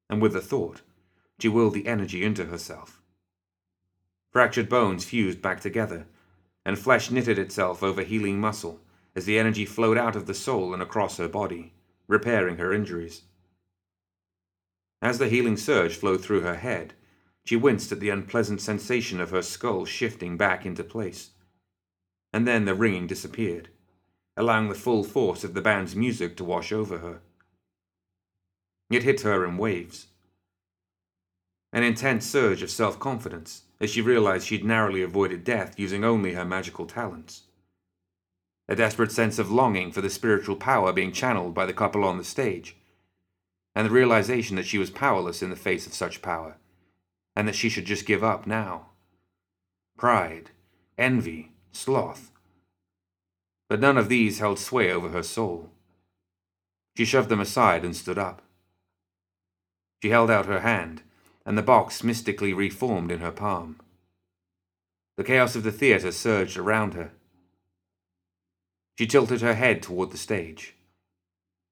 and 0.10 0.22
with 0.22 0.34
the 0.34 0.42
thought, 0.42 0.82
she 1.40 1.48
willed 1.48 1.74
the 1.74 1.88
energy 1.88 2.24
into 2.24 2.46
herself. 2.46 3.02
Fractured 4.32 4.68
bones 4.68 5.06
fused 5.06 5.42
back 5.42 5.62
together, 5.62 6.08
and 6.66 6.78
flesh 6.78 7.10
knitted 7.12 7.40
itself 7.40 7.82
over 7.82 8.02
healing 8.02 8.40
muscle 8.40 8.82
as 9.16 9.26
the 9.26 9.40
energy 9.40 9.66
flowed 9.66 9.98
out 9.98 10.16
of 10.16 10.26
the 10.26 10.34
soul 10.34 10.74
and 10.74 10.82
across 10.82 11.18
her 11.18 11.28
body, 11.28 11.74
repairing 12.08 12.58
her 12.58 12.74
injuries. 12.74 13.24
As 15.02 15.18
the 15.18 15.30
healing 15.30 15.58
surge 15.58 15.96
flowed 15.96 16.22
through 16.22 16.42
her 16.42 16.56
head, 16.56 16.94
she 17.46 17.56
winced 17.56 17.92
at 17.92 18.00
the 18.00 18.10
unpleasant 18.10 18.62
sensation 18.62 19.20
of 19.20 19.32
her 19.32 19.42
skull 19.42 19.86
shifting 19.86 20.38
back 20.38 20.66
into 20.66 20.84
place. 20.84 21.32
And 22.32 22.48
then 22.48 22.66
the 22.66 22.76
ringing 22.76 23.08
disappeared, 23.08 23.70
allowing 24.38 24.70
the 24.70 24.76
full 24.76 25.04
force 25.04 25.44
of 25.44 25.54
the 25.54 25.62
band's 25.62 25.96
music 25.96 26.38
to 26.38 26.44
wash 26.44 26.72
over 26.72 27.00
her. 27.00 27.22
It 28.90 29.04
hit 29.04 29.22
her 29.22 29.46
in 29.46 29.58
waves. 29.58 30.08
An 31.72 31.84
intense 31.84 32.26
surge 32.26 32.62
of 32.62 32.70
self 32.70 33.00
confidence 33.00 33.64
as 33.80 33.90
she 33.90 34.02
realized 34.02 34.48
she'd 34.48 34.66
narrowly 34.66 35.02
avoided 35.02 35.44
death 35.44 35.80
using 35.80 36.04
only 36.04 36.34
her 36.34 36.46
magical 36.46 36.86
talents 36.86 37.44
a 38.70 38.76
desperate 38.76 39.12
sense 39.12 39.40
of 39.40 39.52
longing 39.52 39.92
for 39.92 40.00
the 40.00 40.12
spiritual 40.12 40.56
power 40.56 40.94
being 40.94 41.12
channeled 41.12 41.56
by 41.56 41.66
the 41.66 41.74
couple 41.74 42.04
on 42.04 42.20
the 42.20 42.24
stage, 42.24 42.78
and 43.76 43.88
the 43.88 43.92
realization 43.92 44.56
that 44.56 44.68
she 44.68 44.78
was 44.78 44.92
powerless 44.92 45.42
in 45.42 45.50
the 45.50 45.56
face 45.56 45.88
of 45.88 45.94
such 45.94 46.22
power, 46.22 46.56
and 47.36 47.48
that 47.48 47.56
she 47.56 47.68
should 47.68 47.86
just 47.86 48.06
give 48.06 48.24
up 48.24 48.46
now. 48.46 48.90
Pride, 49.98 50.52
envy, 51.00 51.52
sloth. 51.72 52.32
But 53.68 53.80
none 53.80 53.98
of 53.98 54.08
these 54.08 54.38
held 54.38 54.60
sway 54.60 54.92
over 54.92 55.10
her 55.10 55.24
soul. 55.24 55.72
She 56.96 57.06
shoved 57.06 57.30
them 57.30 57.40
aside 57.40 57.84
and 57.84 57.96
stood 57.96 58.20
up. 58.20 58.44
She 60.04 60.12
held 60.12 60.30
out 60.30 60.46
her 60.46 60.60
hand, 60.60 61.02
and 61.44 61.58
the 61.58 61.64
box 61.64 62.04
mystically 62.04 62.54
reformed 62.54 63.12
in 63.12 63.20
her 63.20 63.32
palm. 63.32 63.80
The 65.18 65.24
chaos 65.24 65.56
of 65.56 65.64
the 65.64 65.72
theatre 65.72 66.12
surged 66.12 66.56
around 66.56 66.94
her 66.94 67.12
she 69.00 69.08
tilted 69.08 69.40
her 69.40 69.54
head 69.54 69.82
toward 69.82 70.12
the 70.12 70.18
stage. 70.18 70.76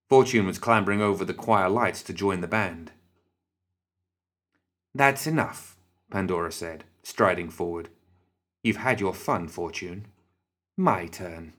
Fortune 0.08 0.46
was 0.46 0.58
clambering 0.58 1.02
over 1.02 1.26
the 1.26 1.34
choir 1.34 1.68
lights 1.68 2.02
to 2.02 2.14
join 2.14 2.40
the 2.40 2.48
band. 2.48 2.94
That's 4.96 5.28
enough, 5.28 5.76
Pandora 6.10 6.54
said, 6.54 6.86
striding 7.04 7.50
forward. 7.50 7.90
You've 8.64 8.78
had 8.78 9.02
your 9.02 9.14
fun, 9.14 9.50
Fortune. 9.50 10.06
My 10.78 11.08
turn. 11.08 11.52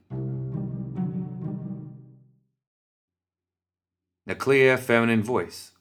A 4.25 4.33
clear, 4.33 4.75
feminine 4.75 5.21
voice, 5.21 5.73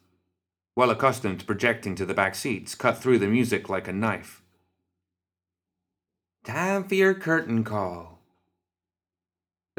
well 0.76 0.90
accustomed 0.90 1.40
to 1.40 1.46
projecting 1.46 1.94
to 1.94 2.04
the 2.04 2.12
back 2.12 2.34
seats, 2.34 2.74
cut 2.74 2.98
through 2.98 3.20
the 3.20 3.26
music 3.26 3.70
like 3.70 3.88
a 3.88 3.94
knife. 3.94 4.42
Time 6.44 6.84
for 6.84 6.94
your 6.94 7.14
curtain 7.14 7.64
call. 7.64 8.17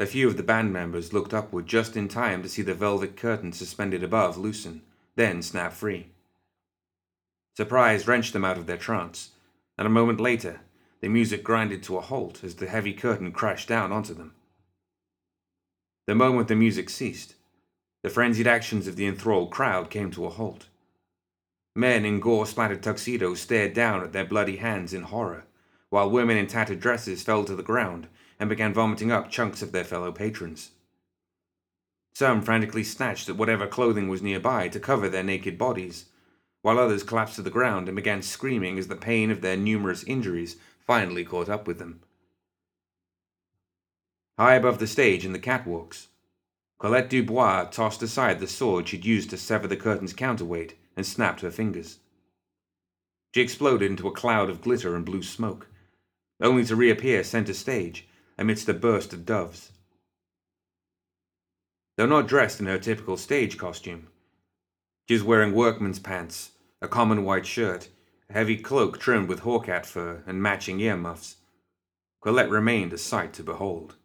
A 0.00 0.06
few 0.06 0.28
of 0.28 0.38
the 0.38 0.42
band 0.42 0.72
members 0.72 1.12
looked 1.12 1.34
upward 1.34 1.66
just 1.66 1.94
in 1.94 2.08
time 2.08 2.42
to 2.42 2.48
see 2.48 2.62
the 2.62 2.72
velvet 2.72 3.18
curtain 3.18 3.52
suspended 3.52 4.02
above 4.02 4.38
loosen, 4.38 4.80
then 5.14 5.42
snap 5.42 5.74
free. 5.74 6.06
Surprise 7.54 8.08
wrenched 8.08 8.32
them 8.32 8.42
out 8.42 8.56
of 8.56 8.64
their 8.64 8.78
trance, 8.78 9.32
and 9.76 9.86
a 9.86 9.90
moment 9.90 10.18
later, 10.18 10.60
the 11.02 11.08
music 11.08 11.44
grinded 11.44 11.82
to 11.82 11.98
a 11.98 12.00
halt 12.00 12.42
as 12.42 12.54
the 12.54 12.66
heavy 12.66 12.94
curtain 12.94 13.30
crashed 13.30 13.68
down 13.68 13.92
onto 13.92 14.14
them. 14.14 14.32
The 16.06 16.14
moment 16.14 16.48
the 16.48 16.56
music 16.56 16.88
ceased, 16.88 17.34
the 18.02 18.08
frenzied 18.08 18.46
actions 18.46 18.86
of 18.86 18.96
the 18.96 19.04
enthralled 19.04 19.50
crowd 19.50 19.90
came 19.90 20.10
to 20.12 20.24
a 20.24 20.30
halt. 20.30 20.68
Men 21.76 22.06
in 22.06 22.20
gore 22.20 22.46
splattered 22.46 22.82
tuxedos 22.82 23.42
stared 23.42 23.74
down 23.74 24.02
at 24.02 24.14
their 24.14 24.24
bloody 24.24 24.56
hands 24.56 24.94
in 24.94 25.02
horror, 25.02 25.44
while 25.90 26.08
women 26.08 26.38
in 26.38 26.46
tattered 26.46 26.80
dresses 26.80 27.22
fell 27.22 27.44
to 27.44 27.54
the 27.54 27.62
ground 27.62 28.08
and 28.40 28.48
began 28.48 28.72
vomiting 28.72 29.12
up 29.12 29.30
chunks 29.30 29.60
of 29.60 29.70
their 29.70 29.84
fellow 29.84 30.10
patrons. 30.10 30.70
Some 32.14 32.40
frantically 32.40 32.82
snatched 32.82 33.28
at 33.28 33.36
whatever 33.36 33.66
clothing 33.66 34.08
was 34.08 34.22
nearby 34.22 34.68
to 34.68 34.80
cover 34.80 35.08
their 35.08 35.22
naked 35.22 35.58
bodies, 35.58 36.06
while 36.62 36.78
others 36.78 37.02
collapsed 37.02 37.36
to 37.36 37.42
the 37.42 37.50
ground 37.50 37.86
and 37.86 37.94
began 37.94 38.22
screaming 38.22 38.78
as 38.78 38.88
the 38.88 38.96
pain 38.96 39.30
of 39.30 39.42
their 39.42 39.56
numerous 39.56 40.02
injuries 40.04 40.56
finally 40.86 41.24
caught 41.24 41.50
up 41.50 41.66
with 41.66 41.78
them. 41.78 42.00
High 44.38 44.54
above 44.54 44.78
the 44.78 44.86
stage 44.86 45.24
in 45.24 45.32
the 45.32 45.38
catwalks, 45.38 46.06
Colette 46.78 47.10
Dubois 47.10 47.64
tossed 47.64 48.02
aside 48.02 48.40
the 48.40 48.46
sword 48.46 48.88
she'd 48.88 49.04
used 49.04 49.28
to 49.30 49.36
sever 49.36 49.68
the 49.68 49.76
curtain's 49.76 50.14
counterweight 50.14 50.76
and 50.96 51.06
snapped 51.06 51.42
her 51.42 51.50
fingers. 51.50 51.98
She 53.34 53.42
exploded 53.42 53.90
into 53.90 54.08
a 54.08 54.12
cloud 54.12 54.48
of 54.48 54.62
glitter 54.62 54.96
and 54.96 55.04
blue 55.04 55.22
smoke, 55.22 55.68
only 56.40 56.64
to 56.64 56.74
reappear 56.74 57.22
center 57.22 57.52
stage 57.52 58.06
amidst 58.40 58.70
a 58.70 58.74
burst 58.74 59.12
of 59.12 59.26
doves. 59.26 59.70
though 61.96 62.06
not 62.06 62.26
dressed 62.26 62.58
in 62.58 62.64
her 62.64 62.78
typical 62.78 63.18
stage 63.18 63.58
costume. 63.58 64.08
She 65.06 65.12
was 65.12 65.22
wearing 65.22 65.52
workman's 65.54 65.98
pants, 65.98 66.52
a 66.80 66.88
common 66.88 67.24
white 67.24 67.44
shirt, 67.44 67.90
a 68.30 68.32
heavy 68.32 68.56
cloak 68.56 68.98
trimmed 68.98 69.28
with 69.28 69.40
hawkat 69.40 69.84
fur, 69.84 70.22
and 70.26 70.42
matching 70.42 70.80
earmuffs. 70.80 71.36
Colette 72.22 72.48
remained 72.48 72.94
a 72.94 72.98
sight 72.98 73.34
to 73.34 73.42
behold. 73.42 73.96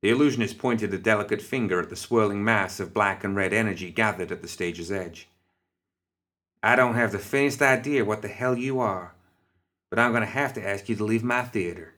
The 0.00 0.08
illusionist 0.08 0.56
pointed 0.56 0.94
a 0.94 0.98
delicate 0.98 1.42
finger 1.42 1.80
at 1.80 1.90
the 1.90 1.96
swirling 1.96 2.42
mass 2.42 2.80
of 2.80 2.94
black 2.94 3.22
and 3.22 3.36
red 3.36 3.52
energy 3.52 3.90
gathered 3.90 4.32
at 4.32 4.40
the 4.40 4.48
stage's 4.48 4.90
edge. 4.90 5.28
I 6.62 6.74
don't 6.74 6.94
have 6.94 7.12
the 7.12 7.18
faintest 7.18 7.60
idea 7.60 8.06
what 8.06 8.22
the 8.22 8.28
hell 8.28 8.56
you 8.56 8.80
are, 8.80 9.14
but 9.90 9.98
I'm 9.98 10.12
going 10.12 10.22
to 10.22 10.26
have 10.26 10.54
to 10.54 10.66
ask 10.66 10.88
you 10.88 10.96
to 10.96 11.04
leave 11.04 11.22
my 11.22 11.42
theater. 11.42 11.95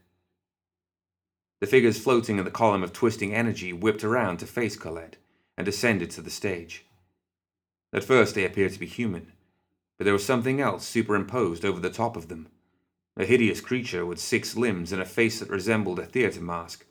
The 1.61 1.67
figures 1.67 1.99
floating 1.99 2.39
in 2.39 2.45
the 2.45 2.51
column 2.51 2.83
of 2.83 2.93
twisting 2.93 3.35
energy 3.35 3.73
whipped 3.73 4.05
around 4.05 4.39
to 4.39 4.47
face 4.47 4.77
Colette 4.77 5.17
and 5.57 5.65
descended 5.65 6.11
to 6.13 6.23
the 6.23 6.31
stage. 6.31 6.85
At 7.93 8.05
first, 8.05 8.35
they 8.35 8.45
appeared 8.45 8.73
to 8.73 8.79
be 8.79 8.87
human, 8.87 9.33
but 9.97 10.05
there 10.05 10.13
was 10.13 10.25
something 10.25 10.61
else 10.61 10.87
superimposed 10.87 11.65
over 11.65 11.81
the 11.81 11.91
top 11.91 12.17
of 12.17 12.29
them 12.29 12.49
a 13.19 13.25
hideous 13.25 13.61
creature 13.61 14.07
with 14.07 14.21
six 14.21 14.57
limbs 14.57 14.93
and 14.93 15.03
a 15.03 15.05
face 15.05 15.41
that 15.41 15.51
resembled 15.51 15.99
a 15.99 16.07
theater 16.07 16.41
mask, 16.41 16.87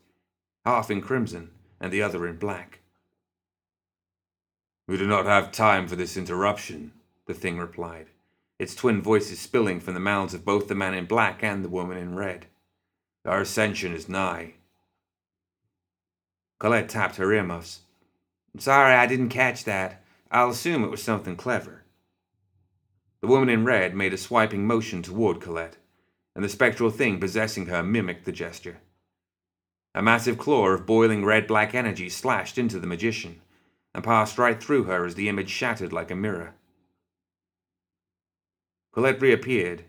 half 0.66 0.92
in 0.92 1.02
crimson 1.02 1.50
and 1.80 1.92
the 1.92 2.02
other 2.02 2.28
in 2.28 2.36
black. 2.36 2.80
We 4.88 4.98
do 4.98 5.08
not 5.08 5.26
have 5.26 5.54
time 5.54 5.88
for 5.88 5.96
this 5.96 6.18
interruption, 6.18 6.92
the 7.28 7.34
thing 7.34 7.58
replied, 7.58 8.08
its 8.60 8.76
twin 8.76 9.02
voices 9.02 9.40
spilling 9.40 9.80
from 9.80 9.94
the 9.94 10.00
mouths 10.02 10.34
of 10.34 10.44
both 10.44 10.68
the 10.68 10.76
man 10.76 10.94
in 10.94 11.06
black 11.06 11.44
and 11.44 11.64
the 11.64 11.70
woman 11.70 11.98
in 11.98 12.16
red. 12.16 12.48
Our 13.28 13.42
ascension 13.42 13.94
is 13.94 14.08
nigh. 14.08 14.54
Colette 16.60 16.88
tapped 16.88 17.18
her 17.18 17.34
earmuffs. 17.34 17.82
Sorry 18.58 18.94
I 18.94 19.06
didn't 19.06 19.30
catch 19.30 19.66
that. 19.66 20.02
I'll 20.32 20.50
assume 20.50 20.84
it 20.84 20.90
was 20.90 21.04
something 21.04 21.36
clever. 21.36 21.84
The 23.22 23.28
woman 23.28 23.50
in 23.50 23.66
red 23.66 23.94
made 23.94 24.14
a 24.14 24.18
swiping 24.18 24.66
motion 24.66 25.04
toward 25.04 25.42
Colette 25.42 25.78
and 26.36 26.44
the 26.44 26.50
spectral 26.50 26.90
thing 26.90 27.20
possessing 27.20 27.66
her 27.66 27.84
mimicked 27.84 28.26
the 28.26 28.32
gesture. 28.32 28.78
A 29.94 30.02
massive 30.02 30.38
claw 30.38 30.68
of 30.68 30.86
boiling 30.86 31.26
red 31.26 31.48
black 31.48 31.76
energy 31.76 32.10
slashed 32.10 32.58
into 32.58 32.80
the 32.80 32.88
magician 32.88 33.42
and 33.94 34.04
passed 34.04 34.38
right 34.38 34.62
through 34.62 34.84
her 34.84 35.06
as 35.06 35.16
the 35.16 35.28
image 35.28 35.50
shattered 35.50 35.92
like 35.92 36.12
a 36.12 36.16
mirror. 36.16 36.54
Colette 38.94 39.22
reappeared, 39.22 39.86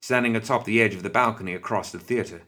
standing 0.00 0.34
atop 0.34 0.64
the 0.64 0.80
edge 0.80 0.94
of 0.94 1.02
the 1.02 1.10
balcony 1.10 1.54
across 1.54 1.92
the 1.92 1.98
theatre, 1.98 2.42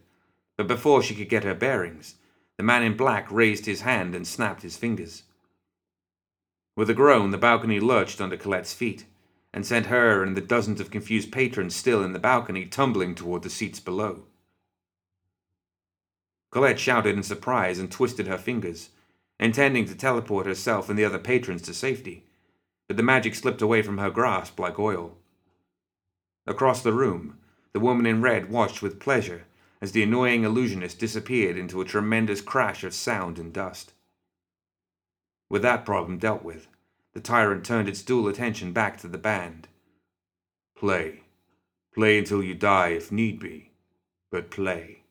but 0.57 0.67
before 0.67 1.03
she 1.03 1.15
could 1.15 1.29
get 1.29 1.45
her 1.45 1.55
bearings, 1.55 2.17
the 2.57 2.63
man 2.63 2.83
in 2.83 2.97
black 2.97 3.31
raised 3.31 3.67
his 3.67 3.83
hand 3.83 4.15
and 4.15 4.27
snapped 4.27 4.63
his 4.63 4.77
fingers. 4.77 5.25
With 6.77 6.89
a 6.89 6.95
groan, 6.95 7.31
the 7.31 7.39
balcony 7.39 7.81
lurched 7.81 8.21
under 8.21 8.37
Colette's 8.37 8.73
feet 8.73 9.05
and 9.53 9.67
sent 9.67 9.87
her 9.87 10.23
and 10.23 10.37
the 10.37 10.41
dozens 10.41 10.81
of 10.81 10.91
confused 10.91 11.31
patrons 11.31 11.77
still 11.77 12.03
in 12.03 12.13
the 12.13 12.19
balcony 12.19 12.65
tumbling 12.65 13.15
toward 13.15 13.43
the 13.43 13.51
seats 13.51 13.81
below. 13.81 14.25
Colette 16.51 16.79
shouted 16.79 17.17
in 17.17 17.23
surprise 17.23 17.79
and 17.79 17.91
twisted 17.91 18.27
her 18.27 18.39
fingers, 18.39 18.91
intending 19.39 19.85
to 19.87 19.95
teleport 19.95 20.47
herself 20.47 20.89
and 20.89 20.99
the 20.99 21.05
other 21.05 21.19
patrons 21.19 21.63
to 21.63 21.75
safety, 21.75 22.25
but 22.89 22.97
the 22.97 23.03
magic 23.03 23.35
slipped 23.35 23.63
away 23.63 23.83
from 23.83 23.99
her 23.99 24.11
grasp 24.11 24.59
like 24.59 24.79
oil. 24.79 25.17
Across 26.47 26.83
the 26.83 26.93
room, 26.93 27.39
the 27.73 27.81
woman 27.81 28.07
in 28.07 28.21
red 28.21 28.51
watched 28.51 28.83
with 28.83 29.01
pleasure 29.01 29.45
as 29.81 29.93
the 29.93 30.03
annoying 30.03 30.45
illusionist 30.45 30.99
disappeared 30.99 31.57
into 31.57 31.81
a 31.81 31.85
tremendous 31.85 32.41
crash 32.41 32.85
of 32.85 32.95
sound 32.95 33.39
and 33.39 33.53
dust. 33.53 33.93
With 35.51 35.63
that 35.63 35.85
problem 35.85 36.19
dealt 36.19 36.43
with, 36.43 36.69
the 37.13 37.21
tyrant 37.21 37.65
turned 37.65 37.89
its 37.89 38.03
dual 38.03 38.29
attention 38.29 38.73
back 38.73 38.97
to 38.99 39.09
the 39.09 39.19
band. 39.19 39.69
Play. 40.77 41.21
Play 41.95 42.19
until 42.19 42.43
you 42.43 42.55
die 42.55 42.89
if 42.89 43.13
need 43.13 43.39
be, 43.39 43.73
but 44.31 44.51
play. 44.51 45.03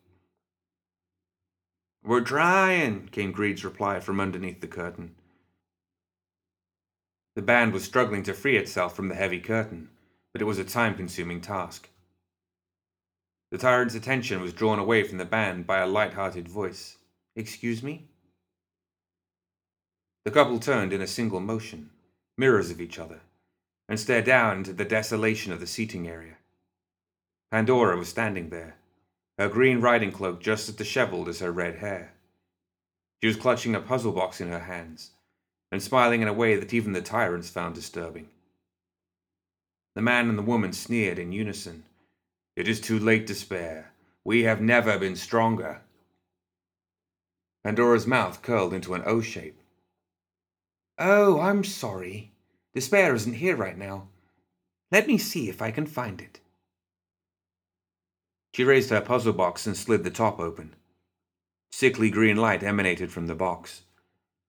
We're 2.04 2.22
trying, 2.22 3.10
came 3.10 3.32
Greed's 3.32 3.64
reply 3.64 4.00
from 4.00 4.20
underneath 4.20 4.62
the 4.62 4.68
curtain. 4.68 5.14
The 7.36 7.44
band 7.44 7.74
was 7.74 7.84
struggling 7.84 8.24
to 8.24 8.34
free 8.34 8.58
itself 8.58 8.96
from 8.96 9.08
the 9.08 9.16
heavy 9.16 9.40
curtain, 9.40 9.90
but 10.34 10.42
it 10.42 10.46
was 10.46 10.58
a 10.58 10.64
time 10.64 10.96
consuming 10.96 11.42
task. 11.42 11.90
The 13.52 13.58
tyrant's 13.58 13.96
attention 13.96 14.42
was 14.42 14.54
drawn 14.54 14.80
away 14.80 15.04
from 15.04 15.18
the 15.18 15.26
band 15.26 15.68
by 15.68 15.80
a 15.80 15.88
light 15.88 16.14
hearted 16.14 16.48
voice. 16.48 16.98
Excuse 17.36 17.84
me? 17.84 18.08
The 20.24 20.32
couple 20.32 20.60
turned 20.60 20.94
in 20.94 21.02
a 21.02 21.08
single 21.08 21.42
motion, 21.42 21.90
mirrors 22.38 22.72
of 22.72 22.80
each 22.80 22.98
other, 22.98 23.20
and 23.90 24.00
stared 24.00 24.24
down 24.24 24.60
into 24.60 24.74
the 24.74 24.86
desolation 24.86 25.52
of 25.52 25.60
the 25.60 25.68
seating 25.68 26.08
area. 26.08 26.38
Pandora 27.52 27.98
was 27.98 28.08
standing 28.08 28.50
there, 28.50 28.78
her 29.38 29.50
green 29.50 29.82
riding 29.82 30.12
cloak 30.12 30.40
just 30.40 30.70
as 30.70 30.76
disheveled 30.76 31.28
as 31.28 31.40
her 31.40 31.52
red 31.52 31.80
hair. 31.80 32.14
She 33.22 33.28
was 33.28 33.36
clutching 33.36 33.76
a 33.76 33.82
puzzle 33.82 34.14
box 34.14 34.40
in 34.40 34.48
her 34.48 34.60
hands, 34.60 35.12
and 35.72 35.84
smiling 35.84 36.22
in 36.22 36.28
a 36.30 36.34
way 36.34 36.56
that 36.56 36.74
even 36.74 36.94
the 36.94 37.02
tyrants 37.02 37.50
found 37.50 37.76
disturbing. 37.76 38.30
The 39.96 40.02
man 40.02 40.30
and 40.30 40.38
the 40.38 40.44
woman 40.44 40.72
sneered 40.72 41.20
in 41.20 41.34
unison. 41.34 41.84
It 42.56 42.68
is 42.68 42.82
too 42.82 43.00
late 43.00 43.28
to 43.28 43.36
spare. 43.36 43.94
We 44.24 44.44
have 44.44 44.62
never 44.62 45.00
been 45.00 45.16
stronger. 45.16 45.82
Pandora's 47.64 48.08
mouth 48.08 48.42
curled 48.42 48.74
into 48.74 48.94
an 48.94 49.04
O 49.06 49.22
shape, 49.22 49.62
Oh, 51.04 51.40
I'm 51.40 51.64
sorry. 51.64 52.32
Despair 52.76 53.16
isn't 53.16 53.34
here 53.34 53.56
right 53.56 53.76
now. 53.76 54.10
Let 54.92 55.08
me 55.08 55.18
see 55.18 55.50
if 55.50 55.60
I 55.60 55.72
can 55.72 55.88
find 55.88 56.22
it. 56.22 56.40
She 58.54 58.64
raised 58.64 58.92
her 58.92 59.02
puzzle 59.02 59.34
box 59.34 59.66
and 59.66 59.76
slid 59.76 60.04
the 60.04 60.12
top 60.12 60.40
open. 60.40 60.76
Sickly 61.72 62.12
green 62.12 62.38
light 62.38 62.62
emanated 62.62 63.12
from 63.12 63.26
the 63.26 63.34
box, 63.34 63.82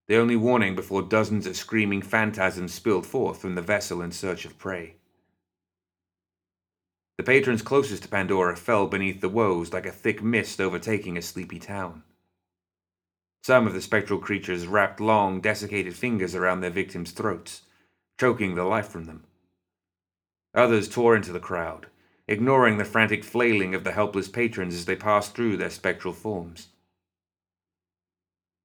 the 0.08 0.16
only 0.16 0.36
warning 0.36 0.74
before 0.74 1.00
dozens 1.00 1.46
of 1.46 1.56
screaming 1.56 2.02
phantasms 2.02 2.74
spilled 2.74 3.06
forth 3.06 3.40
from 3.40 3.54
the 3.54 3.62
vessel 3.62 4.02
in 4.02 4.12
search 4.12 4.44
of 4.44 4.58
prey. 4.58 4.96
The 7.22 7.26
patrons 7.26 7.62
closest 7.62 8.02
to 8.02 8.08
Pandora 8.08 8.56
fell 8.56 8.88
beneath 8.88 9.20
the 9.20 9.28
woes 9.28 9.72
like 9.72 9.86
a 9.86 9.92
thick 9.92 10.24
mist 10.24 10.60
overtaking 10.60 11.16
a 11.16 11.22
sleepy 11.22 11.60
town. 11.60 12.02
Some 13.44 13.64
of 13.64 13.74
the 13.74 13.80
spectral 13.80 14.18
creatures 14.18 14.66
wrapped 14.66 14.98
long, 14.98 15.40
desiccated 15.40 15.94
fingers 15.94 16.34
around 16.34 16.62
their 16.62 16.70
victims' 16.70 17.12
throats, 17.12 17.62
choking 18.18 18.56
the 18.56 18.64
life 18.64 18.88
from 18.88 19.04
them. 19.04 19.22
Others 20.52 20.88
tore 20.88 21.14
into 21.14 21.30
the 21.30 21.38
crowd, 21.38 21.86
ignoring 22.26 22.78
the 22.78 22.84
frantic 22.84 23.22
flailing 23.22 23.72
of 23.72 23.84
the 23.84 23.92
helpless 23.92 24.26
patrons 24.26 24.74
as 24.74 24.86
they 24.86 24.96
passed 24.96 25.32
through 25.32 25.58
their 25.58 25.70
spectral 25.70 26.12
forms. 26.12 26.70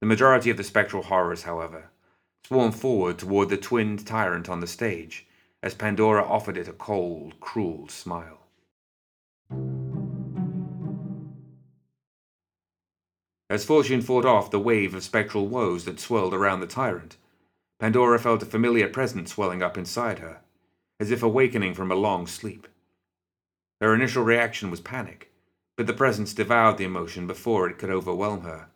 The 0.01 0.07
majority 0.07 0.49
of 0.49 0.57
the 0.57 0.63
spectral 0.63 1.03
horrors, 1.03 1.43
however, 1.43 1.91
swarmed 2.43 2.75
forward 2.75 3.19
toward 3.19 3.49
the 3.49 3.57
twinned 3.57 4.07
tyrant 4.07 4.49
on 4.49 4.61
the 4.61 4.65
stage 4.65 5.27
as 5.61 5.75
Pandora 5.75 6.23
offered 6.23 6.57
it 6.57 6.67
a 6.67 6.73
cold, 6.73 7.39
cruel 7.39 7.87
smile. 7.87 8.46
As 13.49 13.63
fortune 13.63 14.01
fought 14.01 14.25
off 14.25 14.51
the 14.51 14.59
wave 14.59 14.93
of 14.93 15.03
spectral 15.03 15.47
woes 15.47 15.85
that 15.85 15.99
swirled 15.99 16.33
around 16.33 16.59
the 16.59 16.67
tyrant, 16.67 17.17
Pandora 17.79 18.19
felt 18.19 18.43
a 18.43 18.45
familiar 18.45 18.89
presence 18.89 19.33
swelling 19.33 19.63
up 19.63 19.77
inside 19.77 20.19
her, 20.19 20.41
as 20.99 21.11
if 21.11 21.23
awakening 21.23 21.73
from 21.73 21.91
a 21.91 21.95
long 21.95 22.27
sleep. 22.27 22.67
Her 23.79 23.93
initial 23.93 24.23
reaction 24.23 24.71
was 24.71 24.81
panic, 24.81 25.31
but 25.75 25.87
the 25.87 25.93
presence 25.93 26.33
devoured 26.33 26.77
the 26.77 26.83
emotion 26.83 27.27
before 27.27 27.69
it 27.69 27.77
could 27.77 27.91
overwhelm 27.91 28.41
her. 28.41 28.67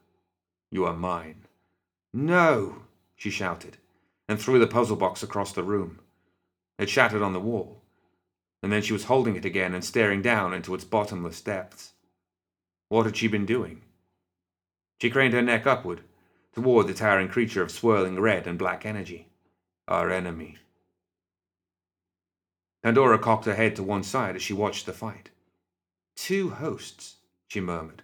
You 0.72 0.86
are 0.86 0.96
mine. 0.96 1.46
No, 2.14 2.84
she 3.16 3.30
shouted, 3.30 3.78
and 4.30 4.40
threw 4.40 4.60
the 4.60 4.68
puzzle 4.68 4.96
box 4.96 5.24
across 5.24 5.52
the 5.52 5.64
room. 5.64 6.00
It 6.78 6.90
shattered 6.90 7.22
on 7.22 7.34
the 7.34 7.40
wall, 7.40 7.81
and 8.62 8.72
then 8.72 8.82
she 8.82 8.94
was 8.94 9.06
holding 9.06 9.36
it 9.36 9.46
again 9.46 9.74
and 9.74 9.84
staring 9.84 10.22
down 10.22 10.54
into 10.54 10.74
its 10.74 10.84
bottomless 10.84 11.42
depths. 11.42 11.94
What 12.90 13.06
had 13.06 13.18
she 13.18 13.28
been 13.28 13.46
doing? 13.46 13.82
She 15.02 15.10
craned 15.10 15.34
her 15.34 15.42
neck 15.42 15.66
upward, 15.66 16.02
toward 16.54 16.88
the 16.88 16.94
towering 16.94 17.30
creature 17.30 17.62
of 17.62 17.72
swirling 17.72 18.20
red 18.20 18.46
and 18.46 18.60
black 18.60 18.86
energy. 18.86 19.28
Our 19.88 20.10
enemy. 20.12 20.58
Pandora 22.84 23.20
cocked 23.20 23.46
her 23.46 23.56
head 23.56 23.76
to 23.76 23.84
one 23.84 24.04
side 24.04 24.36
as 24.36 24.42
she 24.42 24.54
watched 24.54 24.86
the 24.86 24.94
fight. 24.94 25.30
Two 26.16 26.52
hosts, 26.52 27.18
she 27.48 27.60
murmured, 27.60 28.04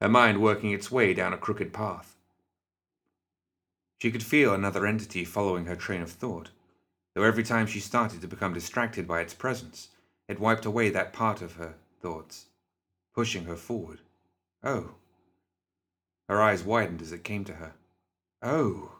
her 0.00 0.08
mind 0.08 0.42
working 0.42 0.70
its 0.70 0.90
way 0.90 1.14
down 1.14 1.32
a 1.32 1.38
crooked 1.38 1.72
path. 1.72 2.16
She 4.00 4.10
could 4.10 4.22
feel 4.22 4.52
another 4.52 4.86
entity 4.86 5.24
following 5.24 5.66
her 5.66 5.76
train 5.76 6.02
of 6.02 6.10
thought, 6.10 6.50
though 7.14 7.22
every 7.22 7.42
time 7.42 7.66
she 7.66 7.80
started 7.80 8.20
to 8.20 8.28
become 8.28 8.54
distracted 8.54 9.06
by 9.06 9.20
its 9.20 9.34
presence, 9.34 9.88
it 10.28 10.40
wiped 10.40 10.64
away 10.64 10.90
that 10.90 11.12
part 11.12 11.42
of 11.42 11.54
her 11.54 11.74
thoughts, 12.00 12.46
pushing 13.14 13.44
her 13.44 13.56
forward. 13.56 14.00
Oh, 14.62 14.94
her 16.28 16.40
eyes 16.40 16.62
widened 16.62 17.02
as 17.02 17.12
it 17.12 17.24
came 17.24 17.44
to 17.44 17.54
her. 17.54 17.74
Oh. 18.40 18.92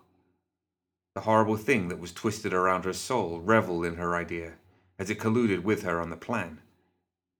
The 1.14 1.22
horrible 1.22 1.57
thing 1.57 1.88
that 1.88 1.98
was 1.98 2.12
twisted 2.12 2.53
around 2.53 2.85
her 2.85 2.92
soul 2.92 3.40
reveled 3.40 3.85
in 3.85 3.96
her 3.96 4.14
idea 4.14 4.55
as 4.98 5.11
it 5.11 5.18
colluded 5.18 5.62
with 5.62 5.83
her 5.83 6.01
on 6.01 6.11
the 6.11 6.16
plan, 6.16 6.61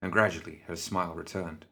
and 0.01 0.11
gradually 0.11 0.63
her 0.67 0.75
smile 0.75 1.13
returned. 1.13 1.65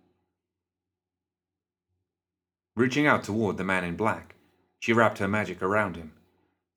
Reaching 2.76 3.08
out 3.08 3.24
toward 3.24 3.58
the 3.58 3.64
man 3.64 3.84
in 3.84 3.96
black, 3.96 4.36
she 4.80 4.94
wrapped 4.94 5.18
her 5.18 5.28
magic 5.28 5.62
around 5.62 5.96
him, 5.96 6.14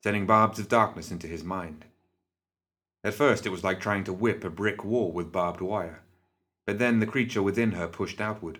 sending 0.03 0.27
barbs 0.27 0.59
of 0.59 0.69
darkness 0.69 1.11
into 1.11 1.27
his 1.27 1.45
mind. 1.45 1.85
At 3.05 3.14
first, 3.14 3.47
it 3.47 3.51
was 3.51 3.62
like 3.62 3.79
trying 3.79 4.03
to 4.05 4.12
whip 4.12 4.43
a 4.43 4.51
brick 4.51 4.83
wall 4.85 5.12
with 5.12 5.31
barbed 5.31 5.61
wire, 5.61 6.03
but 6.67 6.79
then 6.81 6.99
the 6.99 7.07
creature 7.07 7.43
within 7.43 7.73
her 7.73 7.87
pushed 7.87 8.21
outward, 8.21 8.59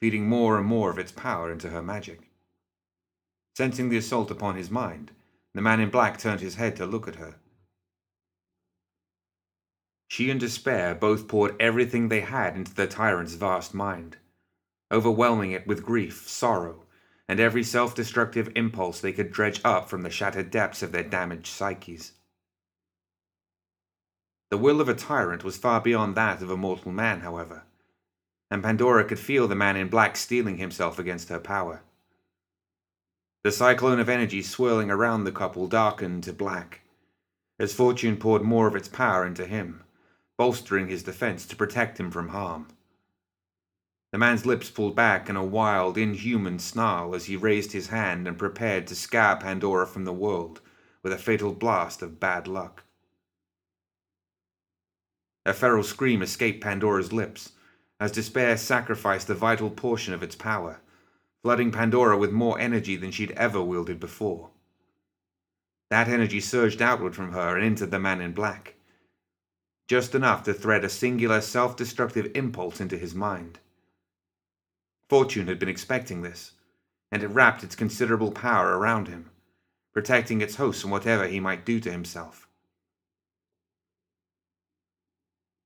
feeding 0.00 0.28
more 0.28 0.56
and 0.58 0.66
more 0.66 0.90
of 0.90 0.98
its 0.98 1.10
power 1.10 1.50
into 1.50 1.70
her 1.70 1.82
magic. 1.82 2.30
Sensing 3.56 3.88
the 3.88 3.96
assault 3.96 4.30
upon 4.30 4.54
his 4.54 4.70
mind, 4.70 5.10
the 5.54 5.62
man 5.62 5.80
in 5.80 5.90
black 5.90 6.18
turned 6.18 6.40
his 6.40 6.54
head 6.54 6.76
to 6.76 6.86
look 6.86 7.08
at 7.08 7.16
her. 7.16 7.36
She 10.06 10.30
and 10.30 10.38
despair 10.38 10.94
both 10.94 11.26
poured 11.26 11.56
everything 11.58 12.08
they 12.08 12.20
had 12.20 12.56
into 12.56 12.74
the 12.74 12.86
tyrant's 12.86 13.34
vast 13.34 13.74
mind 13.74 14.18
overwhelming 14.92 15.52
it 15.52 15.66
with 15.66 15.84
grief, 15.84 16.28
sorrow, 16.28 16.82
and 17.28 17.38
every 17.38 17.62
self 17.62 17.94
destructive 17.94 18.50
impulse 18.56 19.00
they 19.00 19.12
could 19.12 19.30
dredge 19.30 19.60
up 19.64 19.88
from 19.88 20.02
the 20.02 20.10
shattered 20.10 20.50
depths 20.50 20.82
of 20.82 20.92
their 20.92 21.04
damaged 21.04 21.46
psyches. 21.46 22.12
The 24.50 24.58
will 24.58 24.80
of 24.80 24.88
a 24.88 24.94
tyrant 24.94 25.44
was 25.44 25.56
far 25.56 25.80
beyond 25.80 26.16
that 26.16 26.42
of 26.42 26.50
a 26.50 26.56
mortal 26.56 26.90
man, 26.90 27.20
however, 27.20 27.62
and 28.50 28.62
Pandora 28.62 29.04
could 29.04 29.20
feel 29.20 29.46
the 29.46 29.54
man 29.54 29.76
in 29.76 29.88
black 29.88 30.16
steeling 30.16 30.58
himself 30.58 30.98
against 30.98 31.28
her 31.28 31.38
power. 31.38 31.82
The 33.44 33.52
cyclone 33.52 34.00
of 34.00 34.08
energy 34.08 34.42
swirling 34.42 34.90
around 34.90 35.22
the 35.22 35.32
couple 35.32 35.68
darkened 35.68 36.24
to 36.24 36.32
black, 36.32 36.80
as 37.60 37.72
Fortune 37.72 38.16
poured 38.16 38.42
more 38.42 38.66
of 38.66 38.74
its 38.74 38.88
power 38.88 39.24
into 39.24 39.46
him, 39.46 39.84
bolstering 40.36 40.88
his 40.88 41.04
defense 41.04 41.46
to 41.46 41.56
protect 41.56 42.00
him 42.00 42.10
from 42.10 42.30
harm. 42.30 42.66
The 44.10 44.18
man's 44.18 44.44
lips 44.44 44.68
pulled 44.68 44.96
back 44.96 45.30
in 45.30 45.36
a 45.36 45.44
wild, 45.44 45.96
inhuman 45.96 46.58
snarl 46.58 47.14
as 47.14 47.26
he 47.26 47.36
raised 47.36 47.70
his 47.70 47.88
hand 47.88 48.26
and 48.26 48.36
prepared 48.36 48.88
to 48.88 48.96
scar 48.96 49.36
Pandora 49.36 49.86
from 49.86 50.04
the 50.04 50.12
world 50.12 50.60
with 51.04 51.12
a 51.12 51.18
fatal 51.18 51.54
blast 51.54 52.02
of 52.02 52.18
bad 52.18 52.48
luck. 52.48 52.82
A 55.46 55.54
feral 55.54 55.82
scream 55.82 56.22
escaped 56.22 56.62
Pandora's 56.62 57.12
lips 57.12 57.52
as 57.98 58.12
despair 58.12 58.56
sacrificed 58.56 59.28
a 59.28 59.34
vital 59.34 59.70
portion 59.70 60.14
of 60.14 60.22
its 60.22 60.34
power, 60.34 60.80
flooding 61.42 61.70
Pandora 61.70 62.16
with 62.16 62.32
more 62.32 62.58
energy 62.58 62.96
than 62.96 63.10
she'd 63.10 63.30
ever 63.32 63.62
wielded 63.62 64.00
before. 64.00 64.50
That 65.90 66.08
energy 66.08 66.40
surged 66.40 66.80
outward 66.80 67.14
from 67.14 67.32
her 67.32 67.56
and 67.56 67.64
into 67.64 67.86
the 67.86 67.98
man 67.98 68.20
in 68.20 68.32
black, 68.32 68.74
just 69.88 70.14
enough 70.14 70.44
to 70.44 70.54
thread 70.54 70.84
a 70.84 70.88
singular 70.88 71.40
self 71.40 71.76
destructive 71.76 72.30
impulse 72.34 72.80
into 72.80 72.96
his 72.96 73.14
mind. 73.14 73.58
Fortune 75.08 75.48
had 75.48 75.58
been 75.58 75.68
expecting 75.68 76.22
this, 76.22 76.52
and 77.10 77.22
it 77.22 77.28
wrapped 77.28 77.64
its 77.64 77.74
considerable 77.74 78.30
power 78.30 78.78
around 78.78 79.08
him, 79.08 79.30
protecting 79.92 80.40
its 80.40 80.56
host 80.56 80.80
from 80.80 80.90
whatever 80.90 81.26
he 81.26 81.40
might 81.40 81.66
do 81.66 81.80
to 81.80 81.90
himself. 81.90 82.46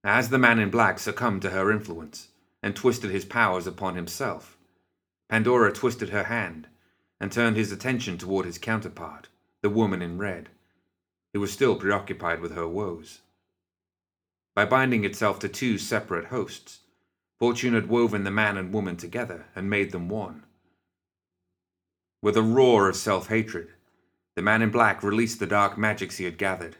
As 0.06 0.28
the 0.28 0.38
man 0.38 0.58
in 0.58 0.68
black 0.68 0.98
succumbed 0.98 1.40
to 1.42 1.50
her 1.50 1.72
influence 1.72 2.28
and 2.62 2.76
twisted 2.76 3.10
his 3.10 3.24
powers 3.24 3.66
upon 3.66 3.94
himself, 3.94 4.58
Pandora 5.30 5.72
twisted 5.72 6.10
her 6.10 6.24
hand 6.24 6.68
and 7.18 7.32
turned 7.32 7.56
his 7.56 7.72
attention 7.72 8.18
toward 8.18 8.44
his 8.44 8.58
counterpart, 8.58 9.28
the 9.62 9.70
woman 9.70 10.02
in 10.02 10.18
red, 10.18 10.50
who 11.32 11.40
was 11.40 11.54
still 11.54 11.76
preoccupied 11.76 12.40
with 12.40 12.54
her 12.54 12.68
woes. 12.68 13.22
By 14.54 14.66
binding 14.66 15.04
itself 15.04 15.38
to 15.38 15.48
two 15.48 15.78
separate 15.78 16.26
hosts, 16.26 16.80
Fortune 17.38 17.72
had 17.72 17.88
woven 17.88 18.24
the 18.24 18.30
man 18.30 18.58
and 18.58 18.74
woman 18.74 18.98
together 18.98 19.46
and 19.56 19.70
made 19.70 19.90
them 19.90 20.10
one. 20.10 20.44
With 22.20 22.36
a 22.36 22.42
roar 22.42 22.90
of 22.90 22.96
self 22.96 23.28
hatred, 23.28 23.72
the 24.36 24.42
man 24.42 24.60
in 24.60 24.68
black 24.70 25.02
released 25.02 25.40
the 25.40 25.46
dark 25.46 25.78
magics 25.78 26.18
he 26.18 26.24
had 26.24 26.36
gathered, 26.36 26.76